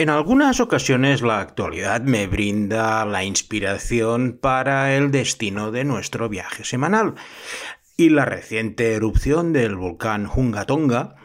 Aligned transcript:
En 0.00 0.08
algunas 0.08 0.60
ocasiones 0.60 1.20
la 1.20 1.40
actualidad 1.40 2.00
me 2.00 2.26
brinda 2.26 3.04
la 3.04 3.22
inspiración 3.22 4.38
para 4.40 4.96
el 4.96 5.10
destino 5.10 5.72
de 5.72 5.84
nuestro 5.84 6.30
viaje 6.30 6.64
semanal 6.64 7.16
y 7.98 8.08
la 8.08 8.24
reciente 8.24 8.94
erupción 8.94 9.52
del 9.52 9.76
volcán 9.76 10.26
Hungatonga 10.26 11.16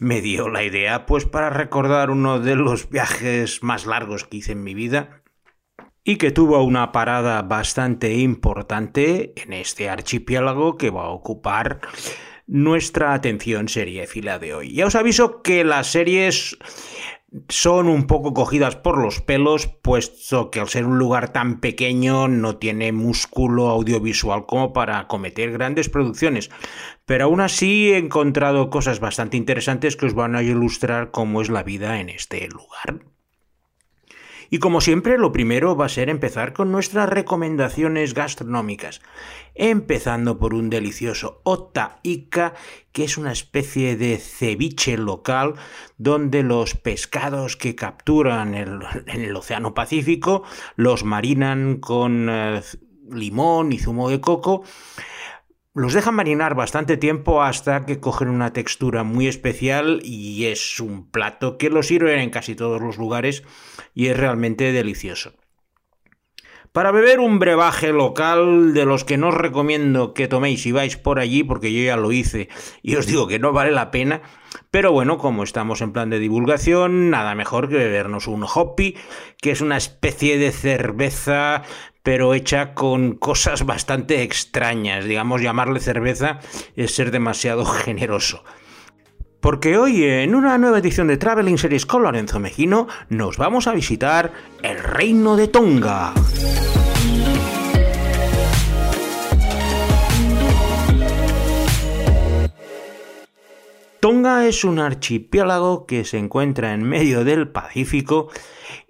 me 0.00 0.22
dio 0.22 0.48
la 0.48 0.64
idea 0.64 1.06
pues 1.06 1.24
para 1.24 1.50
recordar 1.50 2.10
uno 2.10 2.40
de 2.40 2.56
los 2.56 2.90
viajes 2.90 3.62
más 3.62 3.86
largos 3.86 4.24
que 4.24 4.38
hice 4.38 4.50
en 4.50 4.64
mi 4.64 4.74
vida 4.74 5.22
y 6.02 6.16
que 6.16 6.32
tuvo 6.32 6.60
una 6.64 6.90
parada 6.90 7.42
bastante 7.42 8.12
importante 8.14 9.34
en 9.36 9.52
este 9.52 9.88
archipiélago 9.88 10.76
que 10.76 10.90
va 10.90 11.04
a 11.04 11.10
ocupar 11.10 11.78
nuestra 12.48 13.14
atención 13.14 13.68
fila 13.68 14.38
de 14.40 14.54
hoy. 14.54 14.72
Ya 14.72 14.86
os 14.86 14.96
aviso 14.96 15.42
que 15.42 15.62
las 15.62 15.88
series 15.88 16.56
son 17.48 17.88
un 17.88 18.06
poco 18.06 18.34
cogidas 18.34 18.76
por 18.76 18.98
los 18.98 19.20
pelos, 19.20 19.66
puesto 19.66 20.50
que 20.50 20.60
al 20.60 20.68
ser 20.68 20.86
un 20.86 20.98
lugar 20.98 21.32
tan 21.32 21.60
pequeño 21.60 22.28
no 22.28 22.56
tiene 22.56 22.92
músculo 22.92 23.68
audiovisual 23.68 24.46
como 24.46 24.72
para 24.72 25.06
cometer 25.08 25.52
grandes 25.52 25.88
producciones. 25.88 26.50
Pero 27.04 27.24
aún 27.24 27.40
así 27.40 27.92
he 27.92 27.98
encontrado 27.98 28.70
cosas 28.70 29.00
bastante 29.00 29.36
interesantes 29.36 29.96
que 29.96 30.06
os 30.06 30.14
van 30.14 30.34
a 30.34 30.42
ilustrar 30.42 31.10
cómo 31.10 31.40
es 31.40 31.48
la 31.48 31.62
vida 31.62 32.00
en 32.00 32.08
este 32.08 32.48
lugar. 32.48 33.15
Y 34.50 34.58
como 34.58 34.80
siempre, 34.80 35.18
lo 35.18 35.32
primero 35.32 35.76
va 35.76 35.86
a 35.86 35.90
ser 35.90 36.08
empezar 36.08 36.52
con 36.52 36.70
nuestras 36.72 37.08
recomendaciones 37.08 38.14
gastronómicas, 38.14 39.00
empezando 39.54 40.38
por 40.38 40.54
un 40.54 40.70
delicioso 40.70 41.40
Ota 41.44 41.98
Ica, 42.02 42.54
que 42.92 43.04
es 43.04 43.18
una 43.18 43.32
especie 43.32 43.96
de 43.96 44.18
ceviche 44.18 44.96
local 44.96 45.54
donde 45.98 46.42
los 46.42 46.74
pescados 46.74 47.56
que 47.56 47.74
capturan 47.74 48.54
en 48.54 48.82
el 49.20 49.36
Océano 49.36 49.74
Pacífico 49.74 50.44
los 50.76 51.04
marinan 51.04 51.76
con 51.78 52.28
eh, 52.30 52.62
limón 53.10 53.72
y 53.72 53.78
zumo 53.78 54.08
de 54.10 54.20
coco 54.20 54.62
los 55.76 55.92
dejan 55.92 56.14
marinar 56.14 56.54
bastante 56.54 56.96
tiempo 56.96 57.42
hasta 57.42 57.84
que 57.84 58.00
cogen 58.00 58.28
una 58.28 58.54
textura 58.54 59.02
muy 59.04 59.26
especial 59.26 60.00
y 60.02 60.46
es 60.46 60.80
un 60.80 61.10
plato 61.10 61.58
que 61.58 61.68
lo 61.68 61.82
sirven 61.82 62.18
en 62.18 62.30
casi 62.30 62.54
todos 62.54 62.80
los 62.80 62.96
lugares 62.96 63.42
y 63.94 64.06
es 64.06 64.16
realmente 64.16 64.72
delicioso. 64.72 65.34
Para 66.72 66.92
beber 66.92 67.20
un 67.20 67.38
brebaje 67.38 67.92
local 67.92 68.72
de 68.72 68.86
los 68.86 69.04
que 69.04 69.18
no 69.18 69.28
os 69.28 69.34
recomiendo 69.34 70.14
que 70.14 70.28
toméis 70.28 70.62
si 70.62 70.72
vais 70.72 70.96
por 70.96 71.18
allí, 71.18 71.42
porque 71.44 71.72
yo 71.72 71.82
ya 71.84 71.96
lo 71.96 72.10
hice 72.10 72.48
y 72.82 72.96
os 72.96 73.06
digo 73.06 73.26
que 73.26 73.38
no 73.38 73.52
vale 73.52 73.70
la 73.70 73.90
pena, 73.90 74.22
pero 74.70 74.92
bueno, 74.92 75.18
como 75.18 75.42
estamos 75.42 75.80
en 75.80 75.92
plan 75.92 76.10
de 76.10 76.18
divulgación, 76.18 77.10
nada 77.10 77.34
mejor 77.34 77.68
que 77.68 77.76
bebernos 77.76 78.26
un 78.26 78.44
hoppy, 78.44 78.96
que 79.40 79.50
es 79.50 79.60
una 79.60 79.76
especie 79.76 80.38
de 80.38 80.52
cerveza 80.52 81.62
pero 82.06 82.34
hecha 82.34 82.72
con 82.72 83.14
cosas 83.16 83.66
bastante 83.66 84.22
extrañas. 84.22 85.06
Digamos, 85.06 85.42
llamarle 85.42 85.80
cerveza 85.80 86.38
es 86.76 86.94
ser 86.94 87.10
demasiado 87.10 87.64
generoso. 87.84 88.44
Porque 89.40 89.76
hoy, 89.76 90.04
en 90.04 90.36
una 90.36 90.56
nueva 90.56 90.78
edición 90.78 91.08
de 91.08 91.16
Traveling 91.16 91.58
Series 91.58 91.84
con 91.84 92.04
Lorenzo 92.04 92.38
Mejino, 92.38 92.86
nos 93.08 93.38
vamos 93.38 93.66
a 93.66 93.72
visitar 93.72 94.30
el 94.62 94.78
Reino 94.78 95.34
de 95.36 95.48
Tonga. 95.48 96.14
Tonga 104.00 104.46
es 104.46 104.64
un 104.64 104.78
archipiélago 104.78 105.86
que 105.86 106.04
se 106.04 106.18
encuentra 106.18 106.74
en 106.74 106.82
medio 106.82 107.24
del 107.24 107.48
Pacífico 107.48 108.28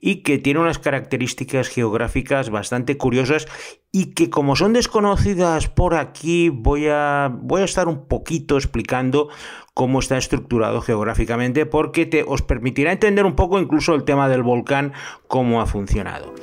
y 0.01 0.23
que 0.23 0.39
tiene 0.39 0.61
unas 0.61 0.79
características 0.79 1.69
geográficas 1.69 2.51
bastante 2.51 2.97
curiosas 2.97 3.47
y 3.93 4.15
que 4.15 4.31
como 4.31 4.57
son 4.57 4.73
desconocidas 4.73 5.69
por 5.69 5.95
aquí 5.95 6.49
voy 6.49 6.89
a, 6.89 7.31
voy 7.33 7.63
a 7.63 7.67
estar 7.67 7.89
un 7.89 8.07
poquito 8.09 8.57
explicando 8.57 9.29
cómo 9.75 10.01
está 10.01 10.19
estructurado 10.19 10.81
geográficamente 10.81 11.67
porque 11.67 12.07
te, 12.07 12.25
os 12.27 12.43
permitirá 12.43 12.93
entender 12.93 13.27
un 13.27 13.37
poco 13.37 13.61
incluso 13.61 13.95
el 13.95 14.05
tema 14.05 14.29
del 14.29 14.43
volcán, 14.43 14.93
cómo 15.29 15.61
ha 15.61 15.67
funcionado. 15.67 16.35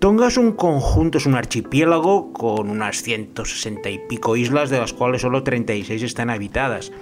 Tonga 0.00 0.28
es 0.28 0.36
un 0.36 0.52
conjunto, 0.52 1.18
es 1.18 1.26
un 1.26 1.34
archipiélago 1.34 2.32
con 2.32 2.68
unas 2.68 3.02
160 3.02 3.88
y 3.88 3.98
pico 4.06 4.36
islas, 4.36 4.70
de 4.70 4.78
las 4.78 4.92
cuales 4.92 5.22
solo 5.22 5.42
36 5.42 6.02
están 6.02 6.30
habitadas. 6.30 6.92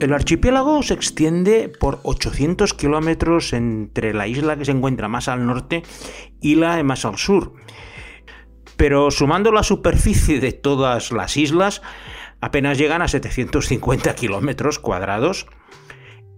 El 0.00 0.12
archipiélago 0.12 0.82
se 0.82 0.94
extiende 0.94 1.68
por 1.68 2.00
800 2.02 2.74
kilómetros 2.74 3.52
entre 3.52 4.14
la 4.14 4.26
isla 4.26 4.56
que 4.56 4.64
se 4.64 4.72
encuentra 4.72 5.08
más 5.08 5.28
al 5.28 5.46
norte 5.46 5.82
y 6.40 6.56
la 6.56 6.82
más 6.82 7.04
al 7.04 7.18
sur. 7.18 7.54
Pero 8.76 9.10
sumando 9.10 9.52
la 9.52 9.62
superficie 9.62 10.40
de 10.40 10.52
todas 10.52 11.12
las 11.12 11.36
islas, 11.36 11.82
apenas 12.40 12.78
llegan 12.78 13.02
a 13.02 13.08
750 13.08 14.14
kilómetros 14.14 14.78
cuadrados 14.78 15.46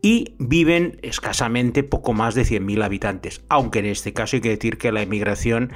y 0.07 0.37
viven 0.39 1.01
escasamente 1.03 1.83
poco 1.83 2.13
más 2.13 2.37
de 2.37 2.43
100.000 2.43 2.85
habitantes, 2.85 3.43
aunque 3.49 3.81
en 3.81 3.87
este 3.87 4.13
caso 4.13 4.37
hay 4.37 4.41
que 4.41 4.51
decir 4.51 4.79
que 4.79 4.93
la 4.93 5.03
emigración 5.03 5.73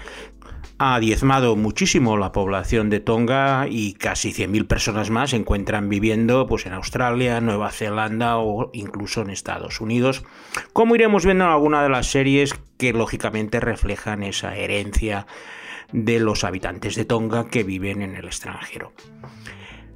ha 0.79 1.01
diezmado 1.01 1.57
muchísimo 1.57 2.17
la 2.17 2.31
población 2.31 2.91
de 2.91 3.01
Tonga 3.01 3.67
y 3.69 3.95
casi 3.95 4.33
100.000 4.33 4.69
personas 4.69 5.11
más 5.11 5.31
se 5.31 5.37
encuentran 5.37 5.89
viviendo 5.89 6.47
pues, 6.47 6.65
en 6.67 6.75
Australia, 6.75 7.41
Nueva 7.41 7.73
Zelanda 7.73 8.39
o 8.39 8.71
incluso 8.73 9.23
en 9.23 9.31
Estados 9.31 9.81
Unidos, 9.81 10.23
como 10.73 10.95
iremos 10.95 11.25
viendo 11.25 11.43
en 11.43 11.51
alguna 11.51 11.83
de 11.83 11.89
las 11.89 12.07
series 12.07 12.55
que 12.79 12.93
lógicamente 12.93 13.59
reflejan 13.59 14.23
esa 14.23 14.55
herencia 14.55 15.27
de 15.93 16.21
los 16.21 16.45
habitantes 16.45 16.95
de 16.95 17.05
Tonga 17.05 17.49
que 17.49 17.65
viven 17.65 18.01
en 18.01 18.15
el 18.15 18.27
extranjero. 18.27 18.93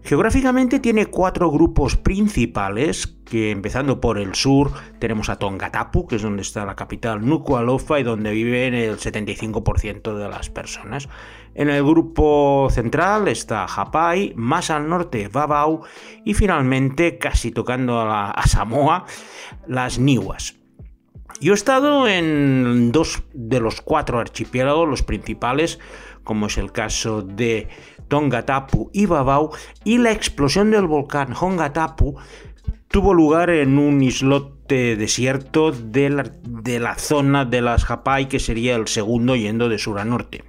Geográficamente 0.04 0.81
tiene 0.81 1.06
cuatro 1.06 1.50
grupos 1.50 1.97
principales, 1.97 3.06
que 3.06 3.50
empezando 3.50 4.03
por 4.03 4.19
el 4.19 4.34
sur 4.34 4.70
tenemos 4.98 5.31
a 5.31 5.37
Tongatapu, 5.37 6.06
que 6.06 6.16
es 6.16 6.22
donde 6.22 6.42
está 6.42 6.66
la 6.66 6.76
capital 6.76 7.25
Nuku'alofa 7.25 7.98
y 7.98 8.03
donde 8.03 8.31
viven 8.32 8.75
el 8.75 8.98
75% 8.98 10.14
de 10.14 10.28
las 10.28 10.50
personas. 10.50 11.09
En 11.54 11.70
el 11.70 11.82
grupo 11.82 12.69
central 12.70 13.28
está 13.28 13.64
Hapai, 13.64 14.34
más 14.37 14.69
al 14.69 14.91
norte 14.91 15.28
Babau 15.28 15.84
y 16.22 16.34
finalmente, 16.34 17.16
casi 17.16 17.50
tocando 17.50 17.98
a, 17.98 18.31
a 18.31 18.47
Samoa, 18.47 19.06
las 19.66 19.98
Niuas. 19.98 20.54
Yo 21.41 21.53
he 21.53 21.54
estado 21.54 22.06
en 22.06 22.93
dos 22.93 23.22
de 23.32 23.59
los 23.59 23.81
cuatro 23.81 24.20
archipiélagos, 24.20 24.88
los 24.88 25.03
principales, 25.03 25.81
como 26.25 26.47
es 26.47 26.59
el 26.59 26.73
caso 26.73 27.23
de 27.23 27.69
Tongatapu 28.09 28.91
y 28.93 29.07
Babau, 29.07 29.51
y 29.85 29.99
la 29.99 30.12
explosión 30.12 30.71
del 30.71 30.87
volcán 30.87 31.35
Hongatapu 31.35 32.17
tuvo 32.89 33.15
lugar 33.15 33.51
en 33.51 33.79
un 33.79 34.03
islote 34.03 34.97
desierto 34.97 35.73
de 35.73 36.11
la, 36.11 36.95
zona 36.97 37.45
de 37.45 37.61
las 37.61 37.91
Hapai, 37.91 38.29
que 38.29 38.39
sería 38.39 38.77
el 38.77 38.89
segundo 38.89 39.37
yendo 39.37 39.69
de 39.69 39.79
sur 39.79 39.99
a 39.99 40.05
norte. 40.05 40.45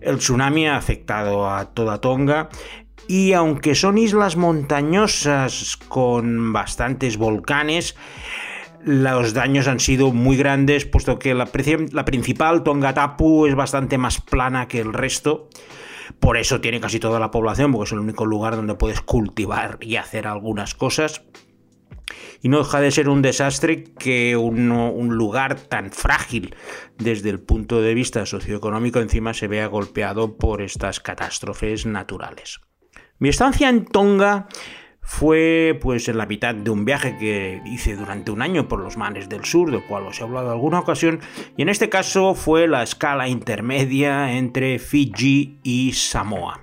El 0.00 0.18
tsunami 0.18 0.68
ha 0.68 0.76
afectado 0.76 1.48
a 1.48 1.66
toda 1.66 2.00
Tonga 2.00 2.50
y 3.08 3.32
aunque 3.32 3.74
son 3.74 3.98
islas 3.98 4.36
montañosas 4.36 5.76
con 5.88 6.52
bastantes 6.52 7.16
volcanes, 7.16 7.96
los 8.84 9.34
daños 9.34 9.68
han 9.68 9.80
sido 9.80 10.12
muy 10.12 10.36
grandes, 10.36 10.84
puesto 10.84 11.18
que 11.18 11.34
la, 11.34 11.48
la 11.92 12.04
principal, 12.04 12.62
Tongatapu, 12.62 13.46
es 13.46 13.54
bastante 13.54 13.98
más 13.98 14.20
plana 14.20 14.68
que 14.68 14.80
el 14.80 14.92
resto. 14.92 15.48
Por 16.20 16.36
eso 16.36 16.60
tiene 16.60 16.80
casi 16.80 17.00
toda 17.00 17.20
la 17.20 17.30
población, 17.30 17.72
porque 17.72 17.88
es 17.88 17.92
el 17.92 18.00
único 18.00 18.26
lugar 18.26 18.56
donde 18.56 18.74
puedes 18.74 19.00
cultivar 19.00 19.78
y 19.80 19.96
hacer 19.96 20.26
algunas 20.26 20.74
cosas. 20.74 21.22
Y 22.42 22.48
no 22.48 22.58
deja 22.58 22.80
de 22.80 22.90
ser 22.90 23.08
un 23.08 23.22
desastre 23.22 23.84
que 23.84 24.36
un 24.36 25.16
lugar 25.16 25.60
tan 25.60 25.92
frágil 25.92 26.54
desde 26.98 27.30
el 27.30 27.40
punto 27.40 27.80
de 27.80 27.94
vista 27.94 28.26
socioeconómico 28.26 28.98
encima 29.00 29.32
se 29.32 29.48
vea 29.48 29.66
golpeado 29.66 30.36
por 30.36 30.60
estas 30.60 31.00
catástrofes 31.00 31.86
naturales. 31.86 32.60
Mi 33.18 33.28
estancia 33.28 33.68
en 33.68 33.84
Tonga 33.84 34.48
fue 35.02 35.78
pues 35.82 36.08
en 36.08 36.16
la 36.16 36.26
mitad 36.26 36.54
de 36.54 36.70
un 36.70 36.84
viaje 36.84 37.16
que 37.18 37.60
hice 37.66 37.96
durante 37.96 38.30
un 38.30 38.40
año 38.40 38.68
por 38.68 38.80
los 38.80 38.96
mares 38.96 39.28
del 39.28 39.44
sur, 39.44 39.70
del 39.70 39.82
cual 39.82 40.06
os 40.06 40.20
he 40.20 40.22
hablado 40.22 40.52
alguna 40.52 40.78
ocasión, 40.78 41.20
y 41.56 41.62
en 41.62 41.68
este 41.68 41.88
caso 41.88 42.34
fue 42.34 42.68
la 42.68 42.82
escala 42.82 43.28
intermedia 43.28 44.32
entre 44.32 44.78
Fiji 44.78 45.58
y 45.62 45.92
Samoa. 45.92 46.60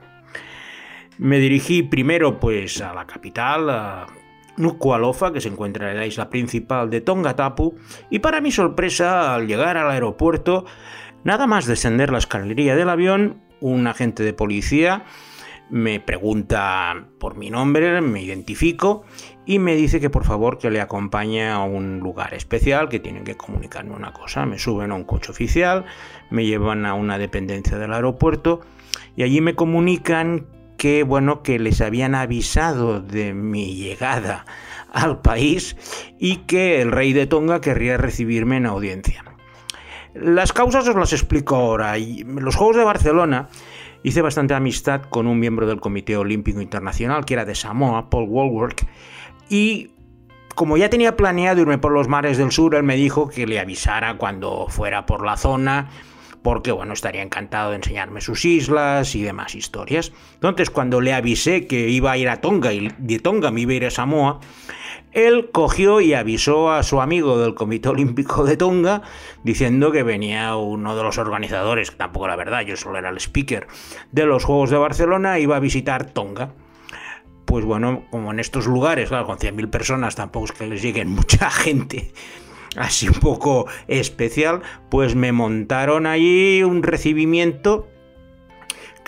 Me 1.18 1.38
dirigí 1.38 1.84
primero 1.84 2.40
pues 2.40 2.82
a 2.82 2.94
la 2.94 3.06
capital, 3.06 3.70
a 3.70 4.08
Nuku'alofa, 4.56 5.34
que 5.34 5.42
se 5.42 5.50
encuentra 5.50 5.92
en 5.92 5.98
la 5.98 6.06
isla 6.06 6.30
principal 6.30 6.90
de 6.90 7.02
Tongatapu, 7.02 7.76
y 8.10 8.20
para 8.20 8.40
mi 8.40 8.52
sorpresa, 8.52 9.36
al 9.36 9.48
llegar 9.48 9.76
al 9.76 9.92
aeropuerto, 9.92 10.66
nada 11.26 11.46
más 11.46 11.66
descender 11.66 12.10
la 12.10 12.20
escalería 12.20 12.76
del 12.78 12.90
avión, 12.90 13.42
un 13.60 13.86
agente 13.88 14.24
de 14.24 14.32
policía 14.32 15.04
me 15.70 16.00
pregunta 16.00 17.06
por 17.20 17.36
mi 17.36 17.50
nombre, 17.50 18.02
me 18.02 18.22
identifico 18.22 19.04
y 19.46 19.60
me 19.60 19.76
dice 19.76 20.00
que 20.00 20.10
por 20.10 20.26
favor 20.26 20.58
que 20.58 20.70
le 20.70 20.82
acompañe 20.82 21.50
a 21.50 21.60
un 21.60 22.00
lugar 22.00 22.34
especial, 22.34 22.90
que 22.90 23.00
tienen 23.00 23.24
que 23.24 23.36
comunicarme 23.36 23.96
una 23.96 24.14
cosa. 24.14 24.46
Me 24.46 24.60
suben 24.60 24.92
a 24.92 24.96
un 24.96 25.04
coche 25.04 25.32
oficial, 25.32 25.86
me 26.30 26.46
llevan 26.46 26.86
a 26.86 26.94
una 26.94 27.18
dependencia 27.18 27.78
del 27.78 27.94
aeropuerto 27.94 28.62
y 29.16 29.24
allí 29.24 29.42
me 29.42 29.56
comunican 29.56 30.48
que 30.78 31.04
bueno, 31.04 31.44
que 31.44 31.60
les 31.60 31.82
habían 31.82 32.16
avisado 32.16 33.02
de 33.02 33.34
mi 33.34 33.76
llegada 33.76 34.46
al 34.92 35.22
país 35.22 35.76
y 36.18 36.38
que 36.38 36.82
el 36.82 36.92
rey 36.92 37.14
de 37.14 37.28
Tonga 37.28 37.60
querría 37.62 37.98
recibirme 37.98 38.58
en 38.58 38.66
audiencia. 38.66 39.24
Las 40.14 40.54
causas 40.54 40.88
os 40.88 40.96
las 40.96 41.14
explico 41.14 41.56
ahora. 41.56 41.96
Los 41.98 42.56
Juegos 42.56 42.78
de 42.78 42.84
Barcelona 42.84 43.50
hice 44.04 44.22
bastante 44.22 44.54
amistad 44.54 45.02
con 45.02 45.28
un 45.28 45.40
miembro 45.40 45.68
del 45.68 45.80
Comité 45.80 46.18
Olímpico 46.18 46.62
Internacional 46.62 47.26
que 47.26 47.34
era 47.34 47.46
de 47.46 47.56
Samoa, 47.56 48.10
Paul 48.10 48.28
Walwork, 48.30 48.88
y 49.50 49.92
como 50.56 50.76
ya 50.78 50.90
tenía 50.90 51.16
planeado 51.16 51.62
irme 51.62 51.78
por 51.78 51.94
los 51.94 52.08
mares 52.08 52.38
del 52.38 52.52
sur, 52.52 52.76
él 52.76 52.84
me 52.84 52.96
dijo 52.96 53.30
que 53.30 53.48
le 53.48 53.60
avisara 53.60 54.18
cuando 54.18 54.68
fuera 54.68 55.06
por 55.06 55.26
la 55.26 55.38
zona, 55.38 55.90
porque 56.42 56.72
bueno, 56.72 56.94
estaría 56.94 57.22
encantado 57.22 57.70
de 57.70 57.78
enseñarme 57.78 58.22
sus 58.22 58.44
islas 58.46 59.16
y 59.16 59.22
demás 59.22 59.56
historias. 59.56 60.12
Entonces, 60.34 60.70
cuando 60.70 61.02
le 61.02 61.14
avisé 61.14 61.66
que 61.66 61.90
iba 61.90 62.12
a 62.12 62.18
ir 62.18 62.30
a 62.30 62.42
Tonga 62.42 62.74
y 62.74 62.90
de 62.98 63.20
Tonga 63.20 63.52
me 63.52 63.62
iba 63.62 63.72
a 63.72 63.76
ir 63.76 63.86
a 63.86 63.92
Samoa, 63.92 64.40
él 65.12 65.50
cogió 65.52 66.02
y 66.02 66.14
avisó 66.14 66.72
a 66.72 66.84
su 66.84 67.02
amigo 67.02 67.40
del 67.40 67.56
Comité 67.56 67.90
Olímpico 67.90 68.44
de 68.44 68.58
Tonga 68.58 69.02
diciendo 69.44 69.92
que 69.92 70.04
venía 70.04 70.56
uno 70.56 70.96
de 70.96 71.04
los 71.04 71.18
organizadores, 71.18 71.96
tampoco 71.98 72.28
la 72.28 72.36
verdad, 72.36 72.62
yo 72.62 72.76
solo 72.78 73.00
era 73.00 73.10
el 73.10 73.18
speaker 73.18 73.68
de 74.12 74.26
los 74.26 74.46
Juegos 74.46 74.70
de 74.70 74.78
Barcelona, 74.78 75.40
iba 75.40 75.56
a 75.56 75.60
visitar 75.60 76.12
Tonga. 76.12 76.54
Pues 77.46 77.66
bueno, 77.66 78.04
como 78.12 78.32
en 78.32 78.40
estos 78.40 78.68
lugares, 78.68 79.10
claro, 79.10 79.26
con 79.26 79.40
100.000 79.40 79.70
personas 79.72 80.16
tampoco 80.16 80.46
es 80.46 80.52
que 80.52 80.68
les 80.68 80.82
lleguen 80.84 81.10
mucha 81.10 81.50
gente 81.50 82.14
así 82.78 83.08
un 83.08 83.16
poco 83.16 83.68
especial, 83.88 84.62
pues 84.90 85.16
me 85.16 85.32
montaron 85.32 86.06
allí 86.06 86.64
un 86.64 86.84
recibimiento 86.84 87.88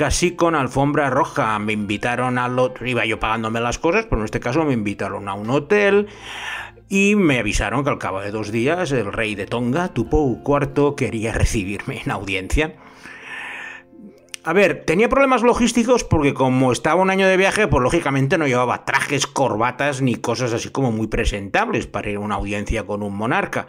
casi 0.01 0.31
con 0.31 0.55
alfombra 0.55 1.11
roja. 1.11 1.59
Me 1.59 1.73
invitaron 1.73 2.39
al 2.39 2.57
otro, 2.57 2.87
iba 2.87 3.05
yo 3.05 3.19
pagándome 3.19 3.61
las 3.61 3.77
cosas, 3.77 4.05
pero 4.05 4.21
en 4.21 4.25
este 4.25 4.39
caso 4.39 4.65
me 4.65 4.73
invitaron 4.73 5.29
a 5.29 5.35
un 5.35 5.51
hotel 5.51 6.07
y 6.89 7.13
me 7.15 7.37
avisaron 7.37 7.83
que 7.83 7.91
al 7.91 7.99
cabo 7.99 8.19
de 8.19 8.31
dos 8.31 8.51
días 8.51 8.91
el 8.93 9.13
rey 9.13 9.35
de 9.35 9.45
Tonga, 9.45 9.89
Tupou 9.89 10.41
IV, 10.43 10.95
quería 10.97 11.33
recibirme 11.33 12.01
en 12.03 12.09
audiencia. 12.09 12.77
A 14.43 14.53
ver, 14.53 14.85
tenía 14.87 15.07
problemas 15.07 15.43
logísticos 15.43 16.03
porque 16.03 16.33
como 16.33 16.71
estaba 16.71 16.99
un 16.99 17.11
año 17.11 17.27
de 17.27 17.37
viaje, 17.37 17.67
pues 17.67 17.83
lógicamente 17.83 18.39
no 18.39 18.47
llevaba 18.47 18.85
trajes, 18.85 19.27
corbatas 19.27 20.01
ni 20.01 20.15
cosas 20.15 20.51
así 20.51 20.69
como 20.69 20.91
muy 20.91 21.05
presentables 21.05 21.85
para 21.85 22.09
ir 22.09 22.15
a 22.15 22.21
una 22.21 22.35
audiencia 22.37 22.87
con 22.87 23.03
un 23.03 23.15
monarca. 23.15 23.67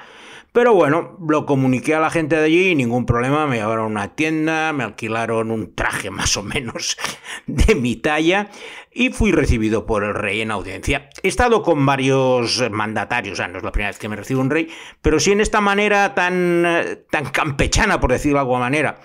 Pero 0.52 0.74
bueno, 0.74 1.16
lo 1.26 1.46
comuniqué 1.46 1.94
a 1.94 2.00
la 2.00 2.10
gente 2.10 2.36
de 2.36 2.44
allí 2.44 2.68
y 2.68 2.74
ningún 2.74 3.06
problema, 3.06 3.46
me 3.46 3.56
llevaron 3.56 3.84
a 3.84 3.86
una 3.86 4.14
tienda, 4.14 4.74
me 4.74 4.84
alquilaron 4.84 5.50
un 5.50 5.74
traje 5.74 6.10
más 6.12 6.36
o 6.36 6.42
menos 6.42 6.98
de 7.46 7.74
mi 7.74 7.96
talla 7.96 8.50
y 8.92 9.08
fui 9.08 9.32
recibido 9.32 9.86
por 9.86 10.04
el 10.04 10.14
rey 10.14 10.42
en 10.42 10.50
audiencia. 10.50 11.08
He 11.22 11.28
estado 11.28 11.62
con 11.62 11.86
varios 11.86 12.62
mandatarios, 12.70 13.32
o 13.32 13.36
sea, 13.36 13.48
no 13.48 13.58
es 13.58 13.64
la 13.64 13.72
primera 13.72 13.90
vez 13.90 13.98
que 13.98 14.10
me 14.10 14.16
recibo 14.16 14.42
un 14.42 14.50
rey, 14.50 14.68
pero 15.00 15.18
sí 15.18 15.32
en 15.32 15.40
esta 15.40 15.62
manera 15.62 16.14
tan, 16.14 16.66
tan 17.10 17.24
campechana, 17.30 17.98
por 17.98 18.12
decirlo 18.12 18.36
de 18.36 18.40
alguna 18.40 18.60
manera. 18.60 19.00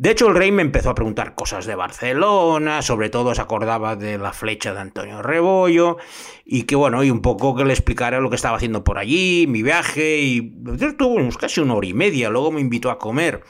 De 0.00 0.12
hecho, 0.12 0.28
el 0.28 0.34
rey 0.34 0.50
me 0.50 0.62
empezó 0.62 0.88
a 0.88 0.94
preguntar 0.94 1.34
cosas 1.34 1.66
de 1.66 1.74
Barcelona, 1.74 2.80
sobre 2.80 3.10
todo 3.10 3.34
se 3.34 3.42
acordaba 3.42 3.96
de 3.96 4.16
la 4.16 4.32
flecha 4.32 4.72
de 4.72 4.80
Antonio 4.80 5.20
Rebollo, 5.20 5.98
y 6.42 6.62
que 6.62 6.74
bueno, 6.74 7.04
y 7.04 7.10
un 7.10 7.20
poco 7.20 7.54
que 7.54 7.66
le 7.66 7.74
explicara 7.74 8.18
lo 8.18 8.30
que 8.30 8.36
estaba 8.36 8.56
haciendo 8.56 8.82
por 8.82 8.96
allí, 8.96 9.44
mi 9.46 9.62
viaje, 9.62 10.22
y 10.22 10.54
tuvimos 10.96 11.36
casi 11.36 11.60
una 11.60 11.74
hora 11.74 11.86
y 11.86 11.92
media, 11.92 12.30
luego 12.30 12.50
me 12.50 12.62
invitó 12.62 12.90
a 12.90 12.98
comer. 12.98 13.42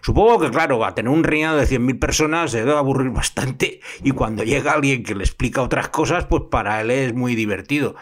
Supongo 0.00 0.40
que, 0.40 0.50
claro, 0.50 0.82
a 0.86 0.94
tener 0.94 1.10
un 1.10 1.22
reinado 1.22 1.58
de 1.58 1.66
100.000 1.66 1.98
personas 1.98 2.50
se 2.52 2.60
debe 2.60 2.78
aburrir 2.78 3.10
bastante 3.10 3.80
y 4.02 4.12
cuando 4.12 4.42
llega 4.42 4.72
alguien 4.72 5.02
que 5.02 5.14
le 5.14 5.24
explica 5.24 5.60
otras 5.60 5.90
cosas, 5.90 6.24
pues 6.24 6.44
para 6.50 6.80
él 6.80 6.90
es 6.90 7.12
muy 7.12 7.34
divertido. 7.34 7.94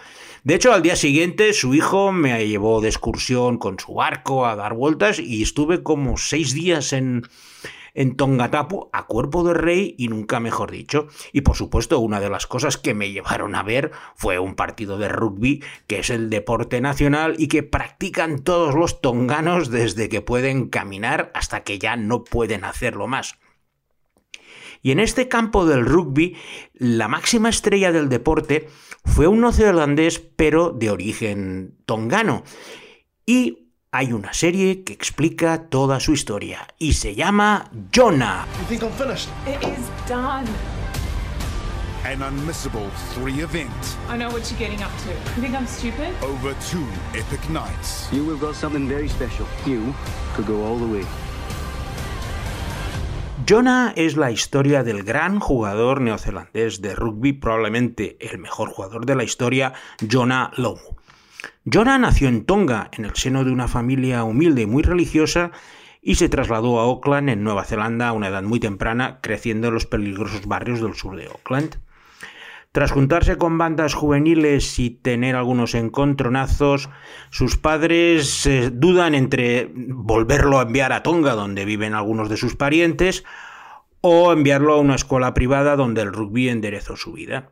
De 0.45 0.55
hecho, 0.55 0.73
al 0.73 0.83
día 0.83 0.95
siguiente 0.95 1.53
su 1.53 1.75
hijo 1.75 2.13
me 2.13 2.47
llevó 2.47 2.81
de 2.81 2.91
excursión 2.91 3.59
con 3.59 3.77
su 3.81 3.95
barco 3.95 4.47
a 4.47 4.55
dar 4.55 4.75
vueltas 4.75 5.19
y 5.19 5.43
estuve 5.43 5.83
como 5.83 6.17
seis 6.17 6.55
días 6.55 6.93
en, 6.93 7.25
en 7.99 8.15
Tongatapu 8.15 8.91
a 8.93 9.07
cuerpo 9.07 9.43
de 9.43 9.55
rey 9.55 9.97
y 9.99 10.07
nunca 10.07 10.39
mejor 10.39 10.71
dicho. 10.71 11.09
Y 11.33 11.41
por 11.41 11.57
supuesto, 11.57 11.99
una 11.99 12.21
de 12.21 12.31
las 12.31 12.47
cosas 12.47 12.77
que 12.77 12.95
me 12.95 13.11
llevaron 13.11 13.57
a 13.57 13.65
ver 13.65 13.91
fue 14.15 14.39
un 14.39 14.55
partido 14.55 14.99
de 14.99 15.09
rugby, 15.09 15.65
que 15.89 15.99
es 15.99 16.11
el 16.11 16.31
deporte 16.31 16.81
nacional 16.81 17.35
y 17.39 17.49
que 17.49 17.65
practican 17.65 18.39
todos 18.45 18.77
los 18.77 19.01
tonganos 19.01 19.71
desde 19.71 20.09
que 20.09 20.23
pueden 20.23 20.69
caminar 20.69 21.33
hasta 21.35 21.65
que 21.65 21.81
ya 21.81 21.97
no 21.97 22.23
pueden 22.23 22.63
hacerlo 22.63 23.09
más. 23.09 23.37
Y 24.81 24.93
en 24.93 25.01
este 25.01 25.27
campo 25.27 25.67
del 25.67 25.85
rugby, 25.85 26.37
la 26.75 27.09
máxima 27.09 27.49
estrella 27.49 27.91
del 27.91 28.09
deporte 28.09 28.69
fue 29.05 29.27
un 29.27 29.41
neozelandés, 29.41 30.21
pero 30.21 30.71
de 30.71 30.91
origen 30.91 31.77
tongano. 31.85 32.45
Y 33.27 33.68
hay 33.99 34.13
una 34.13 34.33
serie 34.33 34.85
que 34.85 34.93
explica 34.93 35.65
toda 35.65 35.99
su 35.99 36.13
historia 36.13 36.69
y 36.79 36.93
se 36.93 37.17
llama 37.17 37.69
Jonah. 37.93 38.47
You 38.61 38.67
think 38.69 38.83
I'm 38.85 38.93
finished? 38.93 39.29
It 39.45 39.61
is 39.65 39.91
done. 40.09 40.47
An 42.05 42.23
unmissable 42.23 42.89
three 43.13 43.43
event 43.43 43.73
I 44.09 44.17
know 44.17 44.31
what 44.31 44.49
you're 44.49 44.59
getting 44.61 44.85
up 44.85 44.93
to. 45.03 45.11
You 45.35 45.43
think 45.43 45.57
I'm 45.57 45.67
stupid? 45.67 46.15
over 46.23 46.55
two 46.71 46.87
epic 47.13 47.41
nights. 47.51 48.09
You 48.13 48.31
have 48.31 48.41
got 48.41 48.55
something 48.55 48.89
very 48.89 49.09
special. 49.09 49.49
You 49.67 49.93
could 50.37 50.47
go 50.47 50.65
all 50.65 50.79
the 50.79 50.87
way. 50.87 51.05
Jonah 53.47 53.93
es 53.97 54.17
la 54.17 54.31
historia 54.31 54.85
del 54.85 55.03
gran 55.03 55.41
jugador 55.41 56.01
neozelandés 56.01 56.81
de 56.81 56.95
rugby, 56.95 57.33
probablemente 57.33 58.17
el 58.21 58.39
mejor 58.39 58.69
jugador 58.69 59.07
de 59.07 59.17
la 59.17 59.25
historia, 59.25 59.73
Jonah 60.09 60.53
Lomu. 60.57 60.99
Jonah 61.71 61.99
nació 61.99 62.29
en 62.29 62.45
Tonga, 62.45 62.89
en 62.93 63.05
el 63.05 63.15
seno 63.15 63.45
de 63.45 63.51
una 63.51 63.69
familia 63.69 64.25
humilde 64.25 64.63
y 64.63 64.67
muy 64.67 64.83
religiosa, 64.83 65.51
y 66.01 66.15
se 66.15 66.29
trasladó 66.29 66.81
a 66.81 66.85
Auckland, 66.85 67.29
en 67.29 67.43
Nueva 67.43 67.65
Zelanda, 67.65 68.09
a 68.09 68.13
una 68.13 68.29
edad 68.29 68.43
muy 68.43 68.61
temprana, 68.61 69.19
creciendo 69.21 69.69
en 69.69 69.75
los 69.75 69.85
peligrosos 69.85 70.47
barrios 70.47 70.81
del 70.81 70.95
sur 70.95 71.17
de 71.17 71.27
Auckland. 71.27 71.77
Tras 72.73 72.93
juntarse 72.93 73.37
con 73.37 73.59
bandas 73.59 73.95
juveniles 73.95 74.79
y 74.79 74.91
tener 74.91 75.37
algunos 75.37 75.75
encontronazos, 75.75 76.89
sus 77.31 77.57
padres 77.57 78.47
eh, 78.47 78.71
dudan 78.73 79.15
entre 79.15 79.71
volverlo 79.75 80.61
a 80.61 80.63
enviar 80.63 80.93
a 80.93 81.03
Tonga, 81.03 81.35
donde 81.35 81.65
viven 81.65 81.95
algunos 81.95 82.29
de 82.29 82.37
sus 82.37 82.57
parientes, 82.57 83.25
o 84.01 84.33
enviarlo 84.33 84.75
a 84.75 84.81
una 84.81 84.95
escuela 84.95 85.35
privada 85.35 85.77
donde 85.77 86.03
el 86.03 86.13
rugby 86.13 86.49
enderezó 86.49 86.97
su 86.97 87.13
vida. 87.13 87.51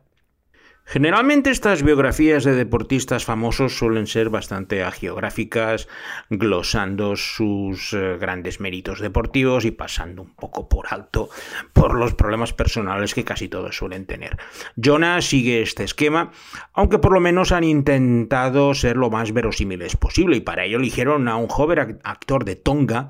Generalmente 0.89 1.49
estas 1.49 1.83
biografías 1.83 2.45
de 2.45 2.55
deportistas 2.55 3.25
famosos 3.25 3.77
suelen 3.77 4.07
ser 4.07 4.29
bastante 4.29 4.83
agiográficas, 4.83 5.89
glosando 6.29 7.17
sus 7.17 7.91
eh, 7.91 8.17
grandes 8.17 8.61
méritos 8.61 9.01
deportivos 9.01 9.65
y 9.65 9.71
pasando 9.71 10.21
un 10.21 10.33
poco 10.33 10.69
por 10.69 10.87
alto 10.91 11.29
por 11.73 11.93
los 11.93 12.13
problemas 12.13 12.53
personales 12.53 13.13
que 13.13 13.25
casi 13.25 13.49
todos 13.49 13.75
suelen 13.75 14.05
tener. 14.05 14.37
Jonah 14.77 15.21
sigue 15.21 15.61
este 15.61 15.83
esquema, 15.83 16.31
aunque 16.71 16.99
por 16.99 17.11
lo 17.11 17.19
menos 17.19 17.51
han 17.51 17.65
intentado 17.65 18.73
ser 18.73 18.95
lo 18.95 19.09
más 19.09 19.33
verosímiles 19.33 19.97
posible 19.97 20.37
y 20.37 20.41
para 20.41 20.63
ello 20.63 20.77
eligieron 20.77 21.27
a 21.27 21.35
un 21.35 21.49
joven 21.49 21.99
actor 22.05 22.45
de 22.45 22.55
Tonga, 22.55 23.09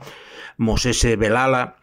Mosese 0.57 1.15
Belala, 1.15 1.76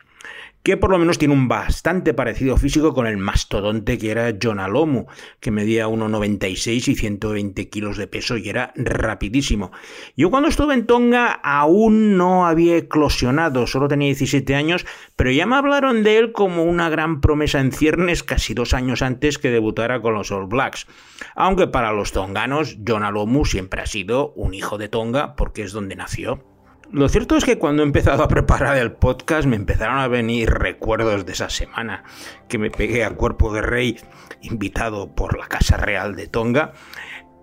que 0.64 0.78
por 0.78 0.90
lo 0.90 0.98
menos 0.98 1.18
tiene 1.18 1.34
un 1.34 1.46
bastante 1.46 2.14
parecido 2.14 2.56
físico 2.56 2.94
con 2.94 3.06
el 3.06 3.18
mastodonte 3.18 3.98
que 3.98 4.10
era 4.10 4.34
John 4.42 4.58
Alomu, 4.58 5.04
que 5.38 5.50
medía 5.50 5.88
1,96 5.88 6.88
y 6.88 6.94
120 6.94 7.68
kilos 7.68 7.98
de 7.98 8.06
peso 8.06 8.38
y 8.38 8.48
era 8.48 8.72
rapidísimo. 8.74 9.72
Yo 10.16 10.30
cuando 10.30 10.48
estuve 10.48 10.72
en 10.72 10.86
Tonga 10.86 11.30
aún 11.30 12.16
no 12.16 12.46
había 12.46 12.78
eclosionado, 12.78 13.66
solo 13.66 13.88
tenía 13.88 14.06
17 14.06 14.54
años, 14.54 14.86
pero 15.16 15.30
ya 15.30 15.44
me 15.44 15.56
hablaron 15.56 16.02
de 16.02 16.16
él 16.16 16.32
como 16.32 16.64
una 16.64 16.88
gran 16.88 17.20
promesa 17.20 17.60
en 17.60 17.70
ciernes 17.70 18.22
casi 18.22 18.54
dos 18.54 18.72
años 18.72 19.02
antes 19.02 19.36
que 19.36 19.50
debutara 19.50 20.00
con 20.00 20.14
los 20.14 20.32
All 20.32 20.46
Blacks. 20.46 20.86
Aunque 21.34 21.66
para 21.66 21.92
los 21.92 22.12
tonganos, 22.12 22.78
John 22.86 23.02
Alomu 23.02 23.44
siempre 23.44 23.82
ha 23.82 23.86
sido 23.86 24.32
un 24.32 24.54
hijo 24.54 24.78
de 24.78 24.88
Tonga 24.88 25.36
porque 25.36 25.62
es 25.62 25.72
donde 25.72 25.94
nació. 25.94 26.53
Lo 26.94 27.08
cierto 27.08 27.36
es 27.36 27.44
que 27.44 27.58
cuando 27.58 27.82
he 27.82 27.86
empezado 27.86 28.22
a 28.22 28.28
preparar 28.28 28.78
el 28.78 28.92
podcast 28.92 29.48
me 29.48 29.56
empezaron 29.56 29.98
a 29.98 30.06
venir 30.06 30.48
recuerdos 30.48 31.26
de 31.26 31.32
esa 31.32 31.50
semana 31.50 32.04
que 32.46 32.56
me 32.56 32.70
pegué 32.70 33.02
a 33.02 33.10
cuerpo 33.10 33.52
de 33.52 33.62
rey 33.62 33.98
invitado 34.42 35.12
por 35.12 35.36
la 35.36 35.48
Casa 35.48 35.76
Real 35.76 36.14
de 36.14 36.28
Tonga 36.28 36.72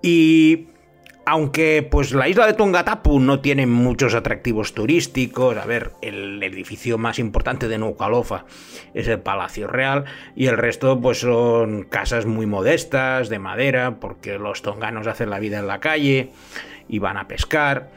y 0.02 0.70
Aunque 1.26 1.86
pues 1.90 2.14
la 2.14 2.30
isla 2.30 2.48
de 2.48 2.54
Tongatapu 2.54 3.20
no 3.20 3.42
tiene 3.42 3.68
muchos 3.68 4.16
atractivos 4.16 4.74
turísticos, 4.74 5.58
a 5.58 5.66
ver, 5.66 5.92
el 6.02 6.42
edificio 6.42 6.98
más 6.98 7.20
importante 7.20 7.68
de 7.68 7.78
Nucalofa 7.78 8.46
es 8.94 9.10
el 9.10 9.20
Palacio 9.20 9.68
Real 9.68 10.06
y 10.34 10.48
el 10.48 10.58
resto 10.58 11.00
pues 11.02 11.20
son 11.20 11.84
casas 11.84 12.26
muy 12.26 12.46
modestas, 12.46 13.28
de 13.28 13.38
madera, 13.38 14.00
porque 14.00 14.40
los 14.40 14.62
tonganos 14.62 15.08
hacen 15.08 15.30
la 15.30 15.40
vida 15.40 15.60
en 15.60 15.68
la 15.68 15.82
calle 15.82 16.32
y 16.88 17.00
van 17.00 17.18
a 17.18 17.28
pescar. 17.28 17.90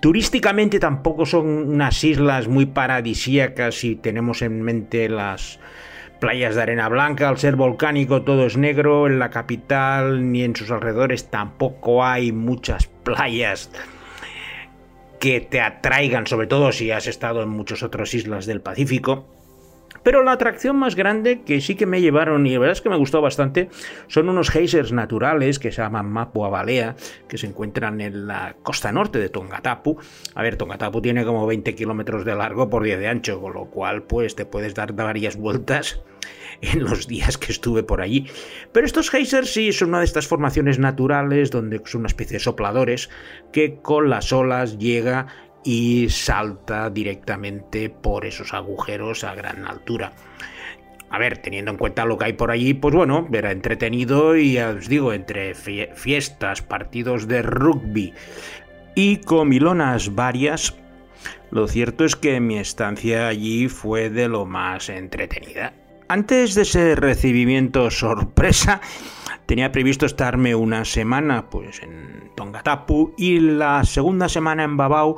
Turísticamente 0.00 0.78
tampoco 0.78 1.26
son 1.26 1.46
unas 1.46 2.04
islas 2.04 2.46
muy 2.46 2.66
paradisíacas 2.66 3.74
si 3.74 3.96
tenemos 3.96 4.42
en 4.42 4.62
mente 4.62 5.08
las 5.08 5.58
playas 6.20 6.54
de 6.54 6.62
arena 6.62 6.88
blanca, 6.88 7.28
al 7.28 7.38
ser 7.38 7.56
volcánico 7.56 8.22
todo 8.22 8.46
es 8.46 8.56
negro, 8.56 9.06
en 9.06 9.18
la 9.18 9.30
capital 9.30 10.30
ni 10.30 10.42
en 10.42 10.54
sus 10.54 10.70
alrededores 10.70 11.30
tampoco 11.30 12.04
hay 12.04 12.32
muchas 12.32 12.86
playas 12.86 13.70
que 15.18 15.40
te 15.40 15.60
atraigan, 15.60 16.26
sobre 16.26 16.46
todo 16.46 16.70
si 16.70 16.90
has 16.92 17.06
estado 17.08 17.42
en 17.42 17.48
muchas 17.48 17.82
otras 17.82 18.14
islas 18.14 18.46
del 18.46 18.60
Pacífico. 18.60 19.26
Pero 20.08 20.22
la 20.22 20.32
atracción 20.32 20.76
más 20.76 20.94
grande 20.94 21.42
que 21.42 21.60
sí 21.60 21.74
que 21.74 21.84
me 21.84 22.00
llevaron, 22.00 22.46
y 22.46 22.54
la 22.54 22.60
verdad 22.60 22.72
es 22.72 22.80
que 22.80 22.88
me 22.88 22.96
gustó 22.96 23.20
bastante, 23.20 23.68
son 24.06 24.30
unos 24.30 24.48
geysers 24.48 24.90
naturales 24.90 25.58
que 25.58 25.70
se 25.70 25.82
llaman 25.82 26.10
Mapua 26.10 26.48
Balea, 26.48 26.96
que 27.28 27.36
se 27.36 27.46
encuentran 27.46 28.00
en 28.00 28.26
la 28.26 28.56
costa 28.62 28.90
norte 28.90 29.18
de 29.18 29.28
Tongatapu. 29.28 29.98
A 30.34 30.42
ver, 30.42 30.56
Tongatapu 30.56 31.02
tiene 31.02 31.26
como 31.26 31.46
20 31.46 31.74
kilómetros 31.74 32.24
de 32.24 32.34
largo 32.34 32.70
por 32.70 32.84
10 32.84 33.00
de 33.00 33.06
ancho, 33.06 33.38
con 33.38 33.52
lo 33.52 33.66
cual 33.66 34.04
pues 34.04 34.34
te 34.34 34.46
puedes 34.46 34.74
dar 34.74 34.94
varias 34.94 35.36
vueltas 35.36 36.00
en 36.62 36.84
los 36.84 37.06
días 37.06 37.36
que 37.36 37.52
estuve 37.52 37.82
por 37.82 38.00
allí. 38.00 38.28
Pero 38.72 38.86
estos 38.86 39.10
geysers 39.10 39.52
sí 39.52 39.72
son 39.72 39.90
una 39.90 39.98
de 39.98 40.06
estas 40.06 40.26
formaciones 40.26 40.78
naturales 40.78 41.50
donde 41.50 41.82
son 41.84 42.00
una 42.00 42.08
especie 42.08 42.36
de 42.36 42.40
sopladores 42.40 43.10
que 43.52 43.76
con 43.82 44.08
las 44.08 44.32
olas 44.32 44.78
llega 44.78 45.26
y 45.70 46.08
salta 46.08 46.88
directamente 46.88 47.90
por 47.90 48.24
esos 48.24 48.54
agujeros 48.54 49.22
a 49.22 49.34
gran 49.34 49.66
altura. 49.66 50.14
A 51.10 51.18
ver, 51.18 51.36
teniendo 51.36 51.70
en 51.70 51.76
cuenta 51.76 52.06
lo 52.06 52.16
que 52.16 52.24
hay 52.24 52.32
por 52.32 52.50
allí, 52.50 52.72
pues 52.72 52.94
bueno, 52.94 53.28
era 53.30 53.52
entretenido 53.52 54.34
y 54.34 54.54
ya 54.54 54.70
os 54.70 54.88
digo, 54.88 55.12
entre 55.12 55.54
fiestas, 55.54 56.62
partidos 56.62 57.28
de 57.28 57.42
rugby 57.42 58.14
y 58.94 59.18
comilonas 59.18 60.14
varias, 60.14 60.74
lo 61.50 61.68
cierto 61.68 62.06
es 62.06 62.16
que 62.16 62.40
mi 62.40 62.56
estancia 62.56 63.28
allí 63.28 63.68
fue 63.68 64.08
de 64.08 64.26
lo 64.26 64.46
más 64.46 64.88
entretenida. 64.88 65.74
Antes 66.08 66.54
de 66.54 66.62
ese 66.62 66.94
recibimiento 66.94 67.90
sorpresa, 67.90 68.80
tenía 69.48 69.72
previsto 69.72 70.04
estarme 70.04 70.54
una 70.54 70.84
semana 70.84 71.48
pues 71.48 71.82
en 71.82 72.30
Tongatapu 72.34 73.14
y 73.16 73.40
la 73.40 73.82
segunda 73.84 74.28
semana 74.28 74.62
en 74.62 74.76
Babau 74.76 75.16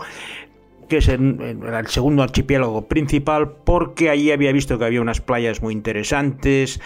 que 0.88 0.98
es 0.98 1.08
el, 1.08 1.58
segundo 1.86 2.22
archipiélago 2.22 2.86
principal, 2.86 3.52
porque 3.64 4.08
allí 4.08 4.32
había 4.32 4.52
visto 4.52 4.78
que 4.78 4.84
había 4.84 5.00
unas 5.00 5.20
playas 5.20 5.62
muy 5.62 5.72
interesantes 5.72 6.80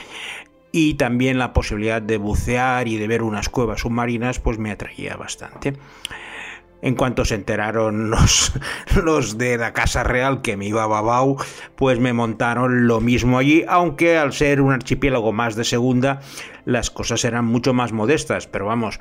y 0.72 0.94
también 0.94 1.38
la 1.38 1.52
posibilidad 1.52 2.02
de 2.02 2.18
bucear 2.18 2.88
y 2.88 2.96
de 2.96 3.06
ver 3.08 3.22
unas 3.22 3.48
cuevas 3.48 3.80
submarinas, 3.80 4.40
pues 4.40 4.58
me 4.58 4.70
atraía 4.70 5.16
bastante. 5.16 5.74
En 6.84 6.96
cuanto 6.96 7.24
se 7.24 7.34
enteraron 7.34 8.10
los, 8.10 8.52
los 9.02 9.38
de 9.38 9.56
la 9.56 9.72
Casa 9.72 10.04
Real 10.04 10.42
que 10.42 10.58
me 10.58 10.66
iba 10.66 10.84
a 10.84 10.86
Babau, 10.86 11.38
pues 11.76 11.98
me 11.98 12.12
montaron 12.12 12.86
lo 12.86 13.00
mismo 13.00 13.38
allí, 13.38 13.64
aunque 13.66 14.18
al 14.18 14.34
ser 14.34 14.60
un 14.60 14.70
archipiélago 14.70 15.32
más 15.32 15.56
de 15.56 15.64
segunda, 15.64 16.20
las 16.66 16.90
cosas 16.90 17.24
eran 17.24 17.46
mucho 17.46 17.72
más 17.72 17.92
modestas, 17.92 18.46
pero 18.46 18.66
vamos, 18.66 19.00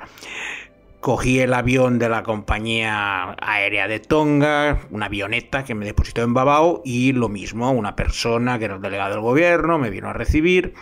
cogí 1.00 1.40
el 1.40 1.52
avión 1.52 1.98
de 1.98 2.08
la 2.08 2.22
compañía 2.22 3.36
aérea 3.38 3.86
de 3.86 4.00
Tonga, 4.00 4.80
una 4.90 5.04
avioneta 5.04 5.62
que 5.64 5.74
me 5.74 5.84
depositó 5.84 6.22
en 6.22 6.32
Babao 6.32 6.80
y 6.86 7.12
lo 7.12 7.28
mismo, 7.28 7.70
una 7.70 7.96
persona 7.96 8.58
que 8.58 8.64
era 8.64 8.76
el 8.76 8.80
delegado 8.80 9.10
del 9.10 9.20
gobierno 9.20 9.78
me 9.78 9.90
vino 9.90 10.08
a 10.08 10.14
recibir 10.14 10.72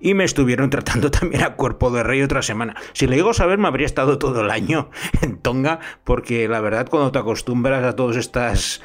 y 0.00 0.14
me 0.14 0.24
estuvieron 0.24 0.70
tratando 0.70 1.10
también 1.10 1.42
a 1.42 1.54
cuerpo 1.54 1.90
de 1.90 2.02
rey 2.02 2.22
otra 2.22 2.42
semana. 2.42 2.74
Si 2.92 3.06
le 3.06 3.16
digo 3.16 3.34
saber, 3.34 3.58
me 3.58 3.68
habría 3.68 3.86
estado 3.86 4.18
todo 4.18 4.42
el 4.42 4.50
año 4.50 4.90
en 5.22 5.38
Tonga, 5.38 5.80
porque 6.04 6.48
la 6.48 6.60
verdad 6.60 6.88
cuando 6.88 7.12
te 7.12 7.18
acostumbras 7.18 7.84
a 7.84 7.96
todas 7.96 8.16
estas 8.16 8.82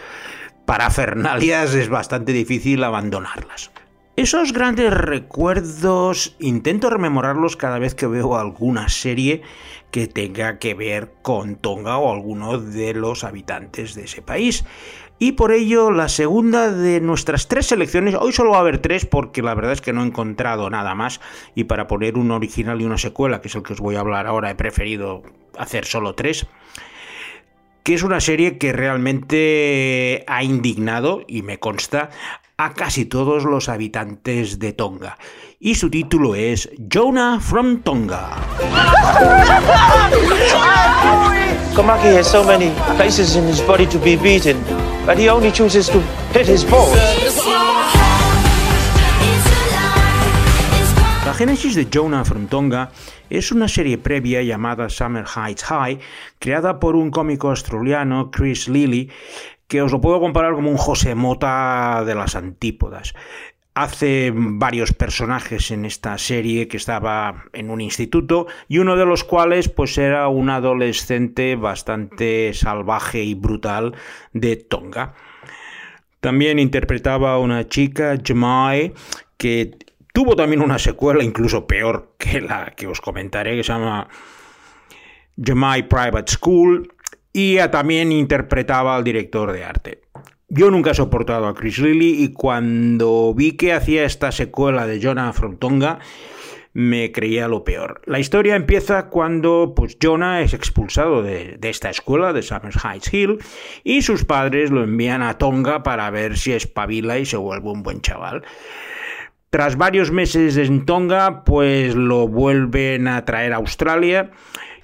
parafernalias 0.65 1.74
es 1.74 1.89
bastante 1.89 2.31
difícil 2.31 2.84
abandonarlas. 2.84 3.72
Esos 4.19 4.51
grandes 4.51 4.91
recuerdos 4.91 6.36
intento 6.39 6.89
rememorarlos 6.89 7.55
cada 7.55 7.79
vez 7.79 7.96
que 7.96 8.05
veo 8.05 8.38
alguna 8.38 8.89
serie 8.89 9.43
que 9.91 10.08
tenga 10.08 10.60
que 10.60 10.74
ver 10.74 11.13
con 11.22 11.55
Tonga 11.55 11.98
o 11.98 12.12
alguno 12.12 12.60
de 12.60 12.93
los 12.93 13.24
habitantes 13.24 13.96
de 13.96 14.03
ese 14.03 14.22
país. 14.22 14.65
Y 15.21 15.33
por 15.33 15.51
ello, 15.51 15.91
la 15.91 16.07
segunda 16.07 16.71
de 16.71 17.01
nuestras 17.01 17.49
tres 17.49 17.67
selecciones, 17.67 18.15
hoy 18.15 18.31
solo 18.31 18.51
va 18.51 18.57
a 18.57 18.61
haber 18.61 18.79
tres 18.79 19.05
porque 19.05 19.41
la 19.41 19.53
verdad 19.53 19.73
es 19.73 19.81
que 19.81 19.91
no 19.91 20.01
he 20.01 20.07
encontrado 20.07 20.69
nada 20.69 20.95
más. 20.95 21.19
Y 21.55 21.65
para 21.65 21.88
poner 21.88 22.17
un 22.17 22.31
original 22.31 22.81
y 22.81 22.85
una 22.85 22.97
secuela, 22.97 23.41
que 23.41 23.49
es 23.49 23.55
el 23.55 23.63
que 23.63 23.73
os 23.73 23.81
voy 23.81 23.97
a 23.97 23.99
hablar 23.99 24.27
ahora, 24.27 24.49
he 24.49 24.55
preferido 24.55 25.21
hacer 25.57 25.83
solo 25.83 26.15
tres. 26.15 26.47
Que 27.83 27.95
es 27.95 28.03
una 28.03 28.21
serie 28.21 28.57
que 28.57 28.71
realmente 28.71 30.23
ha 30.27 30.43
indignado, 30.43 31.23
y 31.27 31.41
me 31.41 31.59
consta, 31.59 32.11
a 32.55 32.73
casi 32.73 33.05
todos 33.05 33.43
los 33.43 33.67
habitantes 33.67 34.59
de 34.59 34.73
Tonga. 34.73 35.17
Y 35.59 35.75
su 35.75 35.89
título 35.89 36.35
es 36.35 36.69
Jonah 36.93 37.39
from 37.41 37.81
Tonga. 37.81 38.38
Komaki 41.75 42.17
has 42.17 42.29
so 42.29 42.43
many 42.43 42.71
places 42.97 43.35
in 43.35 43.47
his 43.47 43.61
body 43.65 43.85
to 43.88 43.97
be 43.99 44.17
beaten, 44.17 44.57
but 45.10 45.18
he 45.18 45.28
only 45.28 45.51
chooses 45.51 45.89
to 45.89 46.00
hit 46.34 46.46
his 46.46 46.63
balls. 46.63 46.96
La 51.25 51.34
génesis 51.34 51.74
de 51.74 51.89
Jonah 51.89 52.24
from 52.24 52.46
Tonga 52.48 52.92
es 53.28 53.51
una 53.51 53.68
serie 53.68 53.98
previa 53.98 54.44
llamada 54.44 54.88
Summer 54.88 55.25
Heights 55.25 55.63
High, 55.63 56.00
creada 56.38 56.80
por 56.80 56.96
un 56.96 57.10
cómico 57.10 57.50
australiano, 57.50 58.30
Chris 58.30 58.68
Lilly, 58.68 59.10
que 59.68 59.82
os 59.82 59.92
lo 59.92 60.00
puedo 60.00 60.20
comparar 60.20 60.54
como 60.54 60.70
un 60.70 60.78
José 60.78 61.16
Mota 61.16 62.04
de 62.06 62.13
las 62.13 62.36
antípodas. 62.36 63.16
Hace 63.75 64.33
varios 64.35 64.93
personajes 64.93 65.71
en 65.71 65.85
esta 65.85 66.17
serie 66.17 66.67
que 66.67 66.77
estaba 66.77 67.45
en 67.53 67.69
un 67.69 67.79
instituto 67.79 68.47
y 68.67 68.79
uno 68.79 68.97
de 68.97 69.05
los 69.05 69.23
cuales 69.23 69.69
pues 69.69 69.97
era 69.97 70.27
un 70.27 70.49
adolescente 70.49 71.55
bastante 71.55 72.53
salvaje 72.53 73.23
y 73.23 73.35
brutal 73.35 73.95
de 74.33 74.57
Tonga. 74.57 75.13
También 76.19 76.59
interpretaba 76.59 77.33
a 77.33 77.39
una 77.39 77.67
chica, 77.69 78.17
Jemai, 78.21 78.93
que 79.38 79.77
tuvo 80.11 80.35
también 80.35 80.61
una 80.61 80.79
secuela 80.79 81.23
incluso 81.23 81.65
peor 81.65 82.15
que 82.17 82.41
la 82.41 82.73
que 82.75 82.88
os 82.88 82.99
comentaré, 82.99 83.55
que 83.55 83.63
se 83.63 83.71
llama 83.71 84.09
Jemai 85.41 85.88
Private 85.88 86.31
School, 86.33 86.93
y 87.31 87.57
también 87.69 88.11
interpretaba 88.11 88.95
al 88.95 89.03
director 89.03 89.51
de 89.51 89.63
arte. 89.63 90.01
Yo 90.51 90.72
nunca 90.72 90.91
he 90.91 90.96
soportado 90.96 91.48
a 91.48 91.53
Chris 91.53 91.77
Lilly 91.77 92.24
y 92.24 92.34
cuando 92.34 93.34
vi 93.36 93.51
que 93.51 93.72
hacía 93.72 94.03
esta 94.03 94.32
secuela 94.32 94.88
de 94.88 95.00
Jonah 95.00 95.32
Frontonga 95.32 96.00
me 96.74 97.12
creía 97.12 97.48
lo 97.48 97.63
peor. 97.63 98.01
La 98.06 98.20
historia 98.20 98.56
empieza 98.56 99.10
cuando 99.10 99.74
pues, 99.75 99.98
Jonah 100.01 100.41
es 100.41 100.56
expulsado 100.56 101.22
de, 101.22 101.58
de, 101.60 101.70
esta 101.70 101.91
escuela, 101.91 102.34
de 102.34 102.41
Summers 102.41 102.84
Heights 102.84 103.13
Hill, 103.13 103.38
y 103.84 104.01
sus 104.01 104.25
padres 104.25 104.72
lo 104.72 104.84
envían 104.84 105.22
a 105.22 105.38
Tonga 105.38 105.84
para 105.84 106.10
ver 106.10 106.38
si 106.38 106.51
espabila 106.51 107.20
y 107.20 107.25
se 107.25 107.38
vuelve 107.38 107.70
un 107.70 107.84
buen 107.84 108.01
chaval. 108.01 108.44
Tras 109.51 109.77
varios 109.77 110.12
meses 110.12 110.58
en 110.58 110.86
Tonga, 110.86 111.44
pues 111.44 111.96
lo 111.96 112.27
vuelven 112.27 113.08
a 113.08 113.24
traer 113.25 113.53
a 113.53 113.58
Australia 113.58 114.32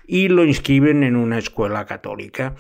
y 0.08 0.28
lo 0.28 0.44
inscriben 0.44 1.04
en 1.04 1.16
una 1.16 1.38
escuela 1.40 1.86
católica. 1.86 2.56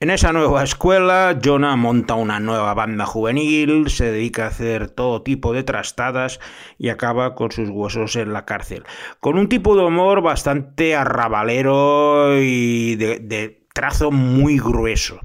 En 0.00 0.10
esa 0.10 0.32
nueva 0.32 0.62
escuela, 0.62 1.36
Jonah 1.44 1.74
monta 1.74 2.14
una 2.14 2.38
nueva 2.38 2.72
banda 2.72 3.04
juvenil, 3.04 3.90
se 3.90 4.12
dedica 4.12 4.44
a 4.44 4.48
hacer 4.48 4.90
todo 4.90 5.22
tipo 5.22 5.52
de 5.52 5.64
trastadas 5.64 6.38
y 6.78 6.90
acaba 6.90 7.34
con 7.34 7.50
sus 7.50 7.68
huesos 7.68 8.14
en 8.14 8.32
la 8.32 8.44
cárcel. 8.44 8.84
Con 9.18 9.36
un 9.36 9.48
tipo 9.48 9.76
de 9.76 9.84
humor 9.84 10.22
bastante 10.22 10.94
arrabalero 10.94 12.40
y 12.40 12.94
de, 12.94 13.18
de 13.18 13.66
trazo 13.74 14.12
muy 14.12 14.60
grueso. 14.60 15.18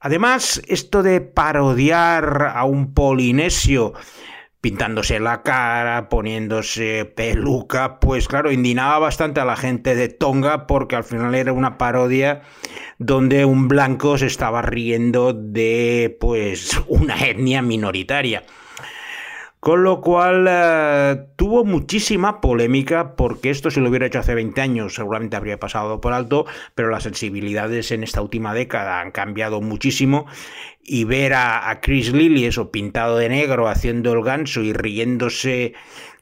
Además, 0.00 0.60
esto 0.66 1.04
de 1.04 1.20
parodiar 1.20 2.52
a 2.52 2.64
un 2.64 2.94
polinesio 2.94 3.92
pintándose 4.64 5.20
la 5.20 5.42
cara, 5.42 6.08
poniéndose 6.08 7.04
peluca, 7.04 8.00
pues 8.00 8.28
claro, 8.28 8.50
indignaba 8.50 8.98
bastante 8.98 9.38
a 9.38 9.44
la 9.44 9.56
gente 9.56 9.94
de 9.94 10.08
Tonga 10.08 10.66
porque 10.66 10.96
al 10.96 11.04
final 11.04 11.34
era 11.34 11.52
una 11.52 11.76
parodia 11.76 12.40
donde 12.98 13.44
un 13.44 13.68
blanco 13.68 14.16
se 14.16 14.24
estaba 14.24 14.62
riendo 14.62 15.34
de 15.34 16.16
pues 16.18 16.80
una 16.88 17.26
etnia 17.26 17.60
minoritaria. 17.60 18.42
Con 19.64 19.82
lo 19.82 20.02
cual 20.02 20.46
eh, 20.46 21.24
tuvo 21.36 21.64
muchísima 21.64 22.42
polémica 22.42 23.16
porque 23.16 23.48
esto 23.48 23.70
si 23.70 23.80
lo 23.80 23.88
hubiera 23.88 24.04
hecho 24.04 24.18
hace 24.18 24.34
20 24.34 24.60
años 24.60 24.94
seguramente 24.94 25.36
habría 25.36 25.58
pasado 25.58 26.02
por 26.02 26.12
alto, 26.12 26.44
pero 26.74 26.90
las 26.90 27.04
sensibilidades 27.04 27.90
en 27.90 28.02
esta 28.02 28.20
última 28.20 28.52
década 28.52 29.00
han 29.00 29.10
cambiado 29.10 29.62
muchísimo 29.62 30.26
y 30.82 31.04
ver 31.04 31.32
a, 31.32 31.80
Chris 31.80 32.12
Lilly 32.12 32.44
eso 32.44 32.70
pintado 32.70 33.16
de 33.16 33.30
negro 33.30 33.66
haciendo 33.66 34.12
el 34.12 34.22
ganso 34.22 34.60
y 34.60 34.74
riéndose 34.74 35.72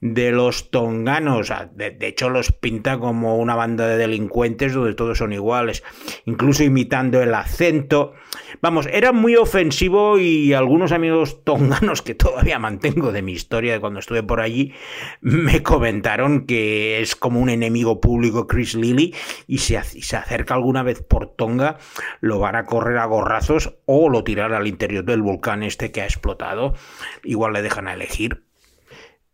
de 0.02 0.32
los 0.32 0.70
tonganos. 0.70 1.52
De, 1.74 1.96
hecho, 2.00 2.28
los 2.28 2.50
pinta 2.50 2.98
como 2.98 3.36
una 3.36 3.54
banda 3.54 3.86
de 3.86 3.96
delincuentes 3.96 4.74
donde 4.74 4.94
todos 4.94 5.18
son 5.18 5.32
iguales, 5.32 5.84
incluso 6.26 6.64
imitando 6.64 7.22
el 7.22 7.32
acento. 7.32 8.12
Vamos, 8.60 8.88
era 8.92 9.12
muy 9.12 9.36
ofensivo 9.36 10.18
y 10.18 10.54
algunos 10.54 10.90
amigos 10.90 11.44
tonganos 11.44 12.02
que 12.02 12.16
todavía 12.16 12.58
mantengo 12.58 13.12
de 13.12 13.22
mi 13.22 13.32
historia 13.32 13.74
de 13.74 13.80
cuando 13.80 14.00
estuve 14.00 14.24
por 14.24 14.40
allí 14.40 14.74
me 15.20 15.62
comentaron 15.62 16.46
que 16.46 17.00
es 17.00 17.14
como 17.14 17.38
un 17.38 17.48
enemigo 17.48 18.00
público 18.00 18.48
Chris 18.48 18.74
Lilly 18.74 19.14
y 19.46 19.58
si 19.58 19.76
se 19.76 20.16
acerca 20.16 20.54
alguna 20.54 20.82
vez 20.82 21.00
por 21.02 21.28
Tonga 21.28 21.78
lo 22.20 22.40
van 22.40 22.56
a 22.56 22.64
correr 22.64 22.98
a 22.98 23.04
gorrazos 23.04 23.76
o 23.86 24.08
lo 24.08 24.24
tirar 24.24 24.52
al 24.52 24.66
interior 24.66 25.04
del 25.04 25.22
volcán 25.22 25.62
este 25.62 25.92
que 25.92 26.02
ha 26.02 26.06
explotado. 26.06 26.74
Igual 27.22 27.52
le 27.52 27.62
dejan 27.62 27.86
a 27.86 27.94
elegir. 27.94 28.51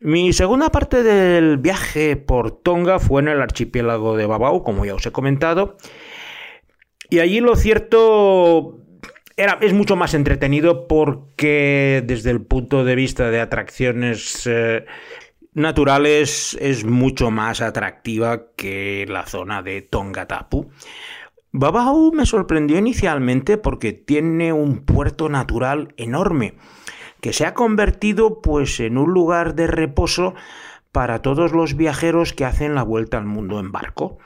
Mi 0.00 0.32
segunda 0.32 0.70
parte 0.70 1.02
del 1.02 1.58
viaje 1.58 2.16
por 2.16 2.52
Tonga 2.52 3.00
fue 3.00 3.20
en 3.20 3.28
el 3.28 3.42
archipiélago 3.42 4.16
de 4.16 4.26
Babao, 4.26 4.62
como 4.62 4.84
ya 4.84 4.94
os 4.94 5.04
he 5.04 5.10
comentado. 5.10 5.76
Y 7.10 7.18
allí 7.18 7.40
lo 7.40 7.56
cierto 7.56 8.78
era, 9.36 9.58
es 9.60 9.72
mucho 9.72 9.96
más 9.96 10.14
entretenido 10.14 10.86
porque 10.86 12.04
desde 12.06 12.30
el 12.30 12.42
punto 12.42 12.84
de 12.84 12.94
vista 12.94 13.30
de 13.30 13.40
atracciones 13.40 14.46
eh, 14.46 14.84
naturales 15.52 16.56
es 16.60 16.84
mucho 16.84 17.32
más 17.32 17.60
atractiva 17.60 18.52
que 18.54 19.04
la 19.08 19.26
zona 19.26 19.62
de 19.62 19.82
Tongatapu. 19.82 20.70
Babao 21.50 22.12
me 22.12 22.24
sorprendió 22.24 22.78
inicialmente 22.78 23.58
porque 23.58 23.94
tiene 23.94 24.52
un 24.52 24.84
puerto 24.84 25.28
natural 25.28 25.92
enorme 25.96 26.54
que 27.20 27.32
se 27.32 27.46
ha 27.46 27.54
convertido 27.54 28.40
pues 28.40 28.80
en 28.80 28.98
un 28.98 29.12
lugar 29.12 29.54
de 29.54 29.66
reposo 29.66 30.34
para 30.92 31.22
todos 31.22 31.52
los 31.52 31.76
viajeros 31.76 32.32
que 32.32 32.44
hacen 32.44 32.74
la 32.74 32.82
vuelta 32.82 33.18
al 33.18 33.26
mundo 33.26 33.60
en 33.60 33.72
barco. 33.72 34.18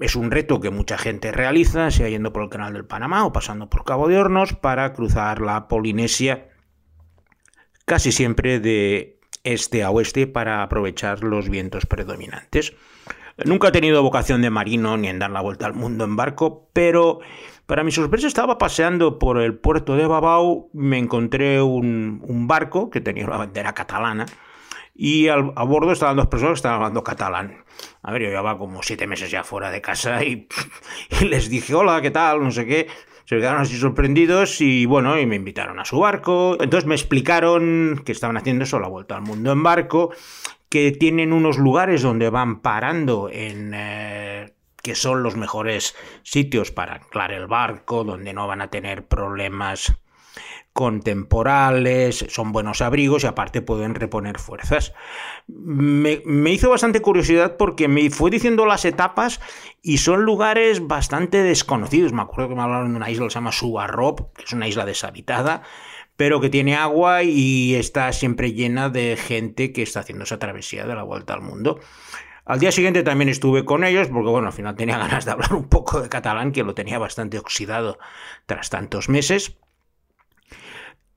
Es 0.00 0.16
un 0.16 0.30
reto 0.30 0.60
que 0.60 0.70
mucha 0.70 0.98
gente 0.98 1.30
realiza, 1.30 1.90
sea 1.90 2.08
yendo 2.08 2.32
por 2.32 2.42
el 2.42 2.48
Canal 2.48 2.72
del 2.72 2.84
Panamá 2.84 3.24
o 3.24 3.32
pasando 3.32 3.68
por 3.68 3.84
Cabo 3.84 4.08
de 4.08 4.18
Hornos 4.18 4.54
para 4.54 4.92
cruzar 4.92 5.40
la 5.40 5.68
Polinesia 5.68 6.48
casi 7.84 8.12
siempre 8.12 8.58
de 8.60 9.20
este 9.44 9.82
a 9.82 9.90
oeste 9.90 10.26
para 10.26 10.62
aprovechar 10.62 11.22
los 11.22 11.48
vientos 11.48 11.86
predominantes. 11.86 12.74
Nunca 13.44 13.68
he 13.68 13.72
tenido 13.72 14.02
vocación 14.02 14.42
de 14.42 14.50
marino 14.50 14.96
ni 14.96 15.08
en 15.08 15.18
dar 15.18 15.30
la 15.30 15.40
vuelta 15.40 15.66
al 15.66 15.74
mundo 15.74 16.04
en 16.04 16.16
barco, 16.16 16.68
pero 16.72 17.20
para 17.72 17.84
mi 17.84 17.90
sorpresa 17.90 18.26
estaba 18.26 18.58
paseando 18.58 19.18
por 19.18 19.40
el 19.40 19.54
puerto 19.54 19.96
de 19.96 20.06
Babao, 20.06 20.68
me 20.74 20.98
encontré 20.98 21.62
un, 21.62 22.20
barco 22.46 22.90
que 22.90 23.00
tenía 23.00 23.24
una 23.24 23.38
bandera 23.38 23.72
catalana 23.72 24.26
y 24.94 25.28
a 25.28 25.36
bordo 25.38 25.90
estaban 25.90 26.18
dos 26.18 26.26
personas 26.26 26.52
que 26.52 26.56
estaban 26.56 26.76
hablando 26.76 27.02
catalán. 27.02 27.64
A 28.02 28.12
ver, 28.12 28.24
yo 28.24 28.28
llevaba 28.28 28.58
como 28.58 28.82
siete 28.82 29.06
meses 29.06 29.30
ya 29.30 29.42
fuera 29.42 29.70
de 29.70 29.80
casa 29.80 30.22
y, 30.22 30.46
les 31.24 31.48
dije, 31.48 31.74
hola, 31.74 32.02
¿qué 32.02 32.10
tal? 32.10 32.44
No 32.44 32.50
sé 32.50 32.66
qué 32.66 32.88
se 33.24 33.38
quedaron 33.38 33.62
así 33.62 33.78
sorprendidos 33.78 34.60
y 34.60 34.84
bueno, 34.84 35.18
y 35.18 35.24
me 35.24 35.36
invitaron 35.36 35.80
a 35.80 35.86
su 35.86 35.98
barco. 35.98 36.58
Entonces 36.60 36.86
me 36.86 36.94
explicaron 36.94 38.02
que 38.04 38.12
estaban 38.12 38.36
haciendo 38.36 38.64
eso, 38.64 38.80
la 38.80 38.88
vuelta 38.88 39.16
al 39.16 39.22
mundo 39.22 39.50
en 39.50 39.62
barco, 39.62 40.12
que 40.68 40.92
tienen 40.92 41.32
unos 41.32 41.56
lugares 41.56 42.02
donde 42.02 42.28
van 42.28 42.60
parando 42.60 43.30
en... 43.32 43.72
Eh, 43.74 44.52
que 44.82 44.94
son 44.94 45.22
los 45.22 45.36
mejores 45.36 45.94
sitios 46.22 46.70
para 46.70 46.94
anclar 46.94 47.32
el 47.32 47.46
barco, 47.46 48.04
donde 48.04 48.32
no 48.32 48.46
van 48.46 48.60
a 48.60 48.70
tener 48.70 49.06
problemas 49.06 49.94
contemporales, 50.72 52.24
son 52.30 52.52
buenos 52.52 52.80
abrigos 52.80 53.24
y 53.24 53.26
aparte 53.26 53.60
pueden 53.60 53.94
reponer 53.94 54.38
fuerzas. 54.38 54.94
Me, 55.46 56.22
me, 56.24 56.50
hizo 56.50 56.70
bastante 56.70 57.02
curiosidad 57.02 57.56
porque 57.58 57.88
me 57.88 58.08
fue 58.10 58.30
diciendo 58.30 58.64
las 58.64 58.84
etapas 58.86 59.40
y 59.82 59.98
son 59.98 60.22
lugares 60.22 60.86
bastante 60.86 61.42
desconocidos. 61.42 62.12
Me 62.12 62.22
acuerdo 62.22 62.48
que 62.48 62.54
me 62.54 62.62
hablaron 62.62 62.92
de 62.92 62.96
una 62.96 63.10
isla 63.10 63.26
que 63.26 63.30
se 63.30 63.34
llama 63.34 63.52
Subarrop, 63.52 64.34
que 64.34 64.44
es 64.44 64.52
una 64.52 64.66
isla 64.66 64.86
deshabitada, 64.86 65.62
pero 66.16 66.40
que 66.40 66.48
tiene 66.48 66.74
agua 66.74 67.22
y 67.22 67.74
está 67.74 68.10
siempre 68.12 68.54
llena 68.54 68.88
de 68.88 69.16
gente 69.16 69.72
que 69.72 69.82
está 69.82 70.00
haciendo 70.00 70.24
esa 70.24 70.38
travesía 70.38 70.86
de 70.86 70.94
la 70.94 71.02
vuelta 71.02 71.34
al 71.34 71.42
mundo. 71.42 71.80
Al 72.44 72.58
día 72.58 72.72
siguiente 72.72 73.02
también 73.02 73.28
estuve 73.28 73.64
con 73.64 73.84
ellos, 73.84 74.08
porque 74.08 74.30
bueno, 74.30 74.48
al 74.48 74.52
final 74.52 74.74
tenía 74.74 74.98
ganas 75.06 75.24
de 75.24 75.30
hablar 75.30 75.54
un 75.54 75.68
poco 75.68 76.00
de 76.00 76.08
catalán, 76.08 76.52
que 76.52 76.64
lo 76.64 76.74
tenía 76.74 76.98
bastante 76.98 77.38
oxidado 77.38 77.98
tras 78.46 78.70
tantos 78.70 79.08
meses. 79.08 79.56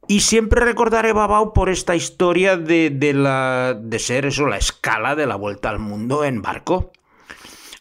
Y 0.07 0.19
siempre 0.19 0.63
recordaré 0.63 1.13
Babao 1.13 1.53
por 1.53 1.69
esta 1.69 1.95
historia 1.95 2.57
de, 2.57 2.91
de, 2.91 3.13
la, 3.13 3.75
de 3.79 3.97
ser 3.97 4.27
eso, 4.27 4.45
la 4.45 4.57
escala 4.57 5.15
de 5.15 5.25
la 5.25 5.35
vuelta 5.35 5.69
al 5.69 5.79
mundo 5.79 6.23
en 6.23 6.43
barco. 6.43 6.91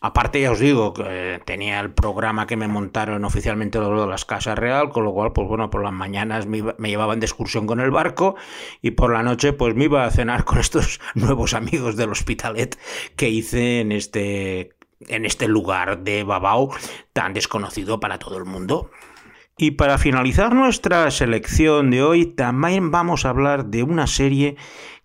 Aparte, 0.04 0.38
ya 0.38 0.50
os 0.50 0.60
digo, 0.60 0.92
que 0.92 1.40
tenía 1.46 1.80
el 1.80 1.90
programa 1.90 2.46
que 2.46 2.58
me 2.58 2.68
montaron 2.68 3.24
oficialmente 3.24 3.80
de 3.80 4.06
las 4.06 4.26
Casas 4.26 4.58
Real, 4.58 4.90
con 4.90 5.02
lo 5.02 5.14
cual, 5.14 5.32
pues 5.32 5.48
bueno, 5.48 5.70
por 5.70 5.82
las 5.82 5.94
mañanas 5.94 6.44
me, 6.44 6.60
llevaban 6.60 7.20
de 7.20 7.24
excursión 7.24 7.66
con 7.66 7.80
el 7.80 7.90
barco 7.90 8.36
y 8.82 8.90
por 8.90 9.14
la 9.14 9.22
noche, 9.22 9.54
pues 9.54 9.74
me 9.74 9.84
iba 9.84 10.04
a 10.04 10.10
cenar 10.10 10.44
con 10.44 10.58
estos 10.60 11.00
nuevos 11.14 11.54
amigos 11.54 11.96
del 11.96 12.10
Hospitalet 12.10 12.78
que 13.16 13.30
hice 13.30 13.80
en 13.80 13.92
este, 13.92 14.74
en 15.08 15.24
este 15.24 15.48
lugar 15.48 16.00
de 16.00 16.22
Babao 16.22 16.68
tan 17.14 17.32
desconocido 17.32 17.98
para 17.98 18.18
todo 18.18 18.36
el 18.36 18.44
mundo. 18.44 18.90
Y 19.56 19.70
para 19.70 19.96
finalizar 19.96 20.54
nuestra 20.54 21.10
selección 21.12 21.90
de 21.90 22.02
hoy, 22.02 22.26
también 22.26 22.90
vamos 22.90 23.24
a 23.24 23.30
hablar 23.30 23.66
de 23.66 23.84
una 23.84 24.06
serie 24.06 24.56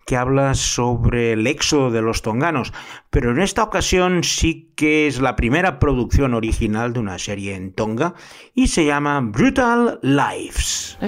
que 0.06 0.16
habla 0.16 0.54
sobre 0.54 1.32
el 1.32 1.46
éxodo 1.46 1.90
de 1.90 2.02
los 2.02 2.22
tonganos, 2.22 2.72
pero 3.10 3.30
en 3.30 3.40
esta 3.40 3.62
ocasión 3.62 4.24
sí 4.24 4.72
que 4.74 5.06
es 5.06 5.20
la 5.20 5.36
primera 5.36 5.78
producción 5.78 6.34
original 6.34 6.92
de 6.92 7.00
una 7.00 7.18
serie 7.18 7.54
en 7.54 7.72
Tonga 7.72 8.14
y 8.54 8.68
se 8.68 8.84
llama 8.84 9.20
Brutal 9.20 10.00
Lives. 10.02 10.98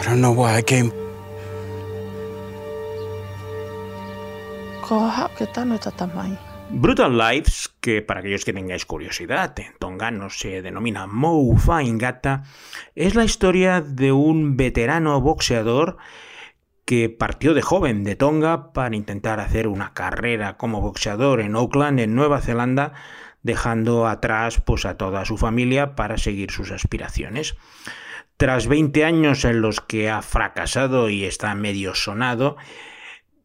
I 0.00 0.02
don't 0.04 0.22
know 0.22 0.32
why 0.32 0.56
I 0.56 0.62
came. 0.62 0.90
Ko 4.80 5.06
hap 5.06 5.36
ke 5.36 5.44
tano 5.52 5.76
tatamai. 5.76 6.49
Brutal 6.72 7.18
Lives, 7.18 7.68
que 7.80 8.00
para 8.00 8.20
aquellos 8.20 8.44
que 8.44 8.52
tengáis 8.52 8.86
curiosidad, 8.86 9.58
en 9.58 9.74
tongano 9.78 10.30
se 10.30 10.62
denomina 10.62 11.06
Moufa 11.06 11.82
Ingata, 11.82 12.44
es 12.94 13.14
la 13.14 13.24
historia 13.24 13.80
de 13.80 14.12
un 14.12 14.56
veterano 14.56 15.20
boxeador 15.20 15.98
que 16.84 17.08
partió 17.08 17.54
de 17.54 17.62
joven 17.62 18.04
de 18.04 18.16
Tonga 18.16 18.72
para 18.72 18.94
intentar 18.96 19.40
hacer 19.40 19.66
una 19.66 19.92
carrera 19.94 20.56
como 20.56 20.80
boxeador 20.80 21.40
en 21.40 21.56
Auckland, 21.56 22.00
en 22.00 22.14
Nueva 22.14 22.40
Zelanda, 22.40 22.92
dejando 23.42 24.06
atrás 24.06 24.60
pues, 24.64 24.84
a 24.84 24.96
toda 24.96 25.24
su 25.24 25.36
familia 25.36 25.94
para 25.96 26.18
seguir 26.18 26.50
sus 26.50 26.70
aspiraciones. 26.70 27.56
Tras 28.36 28.68
20 28.68 29.04
años 29.04 29.44
en 29.44 29.60
los 29.60 29.80
que 29.80 30.08
ha 30.08 30.22
fracasado 30.22 31.10
y 31.10 31.24
está 31.24 31.54
medio 31.54 31.94
sonado, 31.94 32.56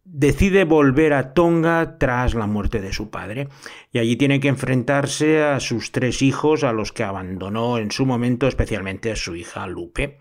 decide 0.05 0.63
volver 0.63 1.13
a 1.13 1.33
Tonga 1.33 1.97
tras 1.97 2.35
la 2.35 2.47
muerte 2.47 2.79
de 2.79 2.93
su 2.93 3.09
padre 3.09 3.49
y 3.91 3.99
allí 3.99 4.15
tiene 4.15 4.39
que 4.39 4.47
enfrentarse 4.47 5.43
a 5.43 5.59
sus 5.59 5.91
tres 5.91 6.21
hijos 6.21 6.63
a 6.63 6.71
los 6.71 6.93
que 6.93 7.03
abandonó 7.03 7.79
en 7.79 7.91
su 7.91 8.05
momento, 8.05 8.47
especialmente 8.47 9.11
a 9.11 9.15
su 9.15 9.35
hija 9.35 9.67
Lupe. 9.67 10.19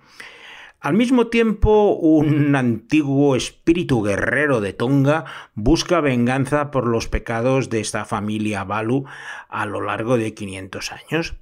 Al 0.80 0.94
mismo 0.94 1.28
tiempo, 1.28 1.94
un 1.94 2.56
antiguo 2.56 3.36
espíritu 3.36 4.02
guerrero 4.02 4.60
de 4.60 4.74
Tonga 4.74 5.24
busca 5.54 6.00
venganza 6.00 6.70
por 6.70 6.86
los 6.86 7.08
pecados 7.08 7.70
de 7.70 7.80
esta 7.80 8.04
familia 8.04 8.64
Balu 8.64 9.06
a 9.48 9.64
lo 9.64 9.80
largo 9.80 10.18
de 10.18 10.34
500 10.34 10.92
años. 10.92 11.36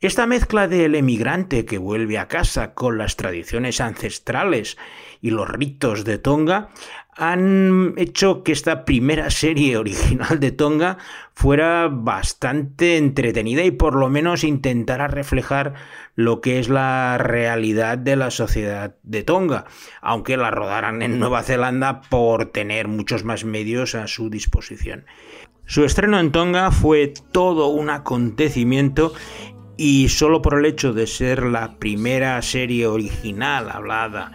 Esta 0.00 0.26
mezcla 0.26 0.68
del 0.68 0.94
emigrante 0.94 1.64
que 1.64 1.76
vuelve 1.76 2.18
a 2.18 2.28
casa 2.28 2.72
con 2.72 2.98
las 2.98 3.16
tradiciones 3.16 3.80
ancestrales 3.80 4.78
y 5.20 5.30
los 5.30 5.48
ritos 5.48 6.04
de 6.04 6.18
Tonga 6.18 6.70
han 7.18 7.94
hecho 7.96 8.44
que 8.44 8.52
esta 8.52 8.84
primera 8.84 9.28
serie 9.30 9.76
original 9.76 10.38
de 10.38 10.52
Tonga 10.52 10.98
fuera 11.34 11.88
bastante 11.88 12.96
entretenida 12.96 13.64
y 13.64 13.72
por 13.72 13.96
lo 13.96 14.08
menos 14.08 14.44
intentara 14.44 15.08
reflejar 15.08 15.74
lo 16.14 16.40
que 16.40 16.60
es 16.60 16.68
la 16.68 17.18
realidad 17.18 17.98
de 17.98 18.14
la 18.14 18.30
sociedad 18.30 18.94
de 19.02 19.24
Tonga, 19.24 19.66
aunque 20.00 20.36
la 20.36 20.52
rodaran 20.52 21.02
en 21.02 21.18
Nueva 21.18 21.42
Zelanda 21.42 22.02
por 22.02 22.46
tener 22.46 22.86
muchos 22.86 23.24
más 23.24 23.44
medios 23.44 23.96
a 23.96 24.06
su 24.06 24.30
disposición. 24.30 25.04
Su 25.66 25.84
estreno 25.84 26.20
en 26.20 26.30
Tonga 26.30 26.70
fue 26.70 27.12
todo 27.32 27.66
un 27.66 27.90
acontecimiento 27.90 29.12
y 29.76 30.08
solo 30.08 30.40
por 30.40 30.58
el 30.58 30.66
hecho 30.66 30.92
de 30.92 31.06
ser 31.08 31.42
la 31.42 31.78
primera 31.78 32.40
serie 32.42 32.86
original 32.86 33.70
hablada 33.70 34.32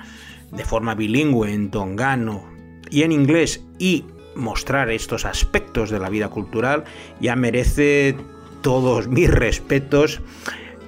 de 0.52 0.65
forma 0.65 0.96
bilingüe 0.96 1.52
en 1.52 1.72
tongano 1.72 2.53
y 2.89 3.04
en 3.04 3.12
inglés 3.12 3.63
y 3.80 4.06
mostrar 4.36 4.89
estos 4.89 5.26
aspectos 5.26 5.89
de 5.89 6.00
la 6.00 6.10
vida 6.10 6.30
cultural 6.30 6.84
ya 7.19 7.36
merece 7.36 8.15
todos 8.62 9.08
mis 9.08 9.30
respetos 9.30 10.22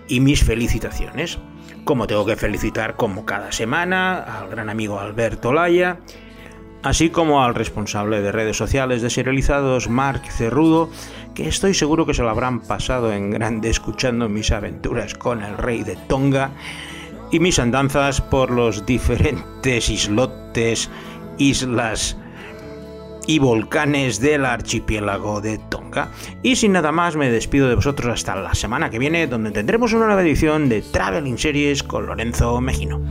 y 0.07 0.19
mis 0.19 0.43
felicitaciones. 0.43 1.37
Como 1.83 2.07
tengo 2.07 2.25
que 2.25 2.35
felicitar 2.35 2.95
como 2.95 3.25
cada 3.25 3.51
semana 3.51 4.17
al 4.17 4.49
gran 4.49 4.69
amigo 4.69 4.99
Alberto 4.99 5.53
Laya, 5.53 5.99
así 6.81 7.09
como 7.09 7.43
al 7.43 7.53
responsable 7.53 8.21
de 8.21 8.31
redes 8.31 8.57
sociales 8.57 9.01
de 9.01 9.09
serializados 9.09 9.89
Mark 9.89 10.21
Cerrudo, 10.31 10.89
que 11.35 11.47
estoy 11.47 11.73
seguro 11.73 12.05
que 12.05 12.13
se 12.13 12.23
lo 12.23 12.29
habrán 12.29 12.61
pasado 12.61 13.11
en 13.11 13.29
grande 13.29 13.69
escuchando 13.69 14.29
mis 14.29 14.51
aventuras 14.51 15.13
con 15.13 15.43
el 15.43 15.57
rey 15.57 15.83
de 15.83 15.95
Tonga 15.95 16.51
y 17.31 17.39
mis 17.39 17.59
andanzas 17.59 18.21
por 18.21 18.51
los 18.51 18.85
diferentes 18.85 19.89
islotes 19.89 20.89
islas 21.37 22.17
y 23.27 23.39
volcanes 23.39 24.19
del 24.19 24.45
archipiélago 24.45 25.41
de 25.41 25.57
Tonga. 25.57 26.09
Y 26.43 26.55
sin 26.55 26.73
nada 26.73 26.91
más, 26.91 27.15
me 27.15 27.29
despido 27.29 27.67
de 27.67 27.75
vosotros 27.75 28.13
hasta 28.13 28.35
la 28.35 28.53
semana 28.53 28.89
que 28.89 28.99
viene, 28.99 29.27
donde 29.27 29.51
tendremos 29.51 29.93
una 29.93 30.05
nueva 30.05 30.21
edición 30.21 30.69
de 30.69 30.81
Traveling 30.81 31.37
Series 31.37 31.83
con 31.83 32.05
Lorenzo 32.05 32.61
Mejino. 32.61 33.01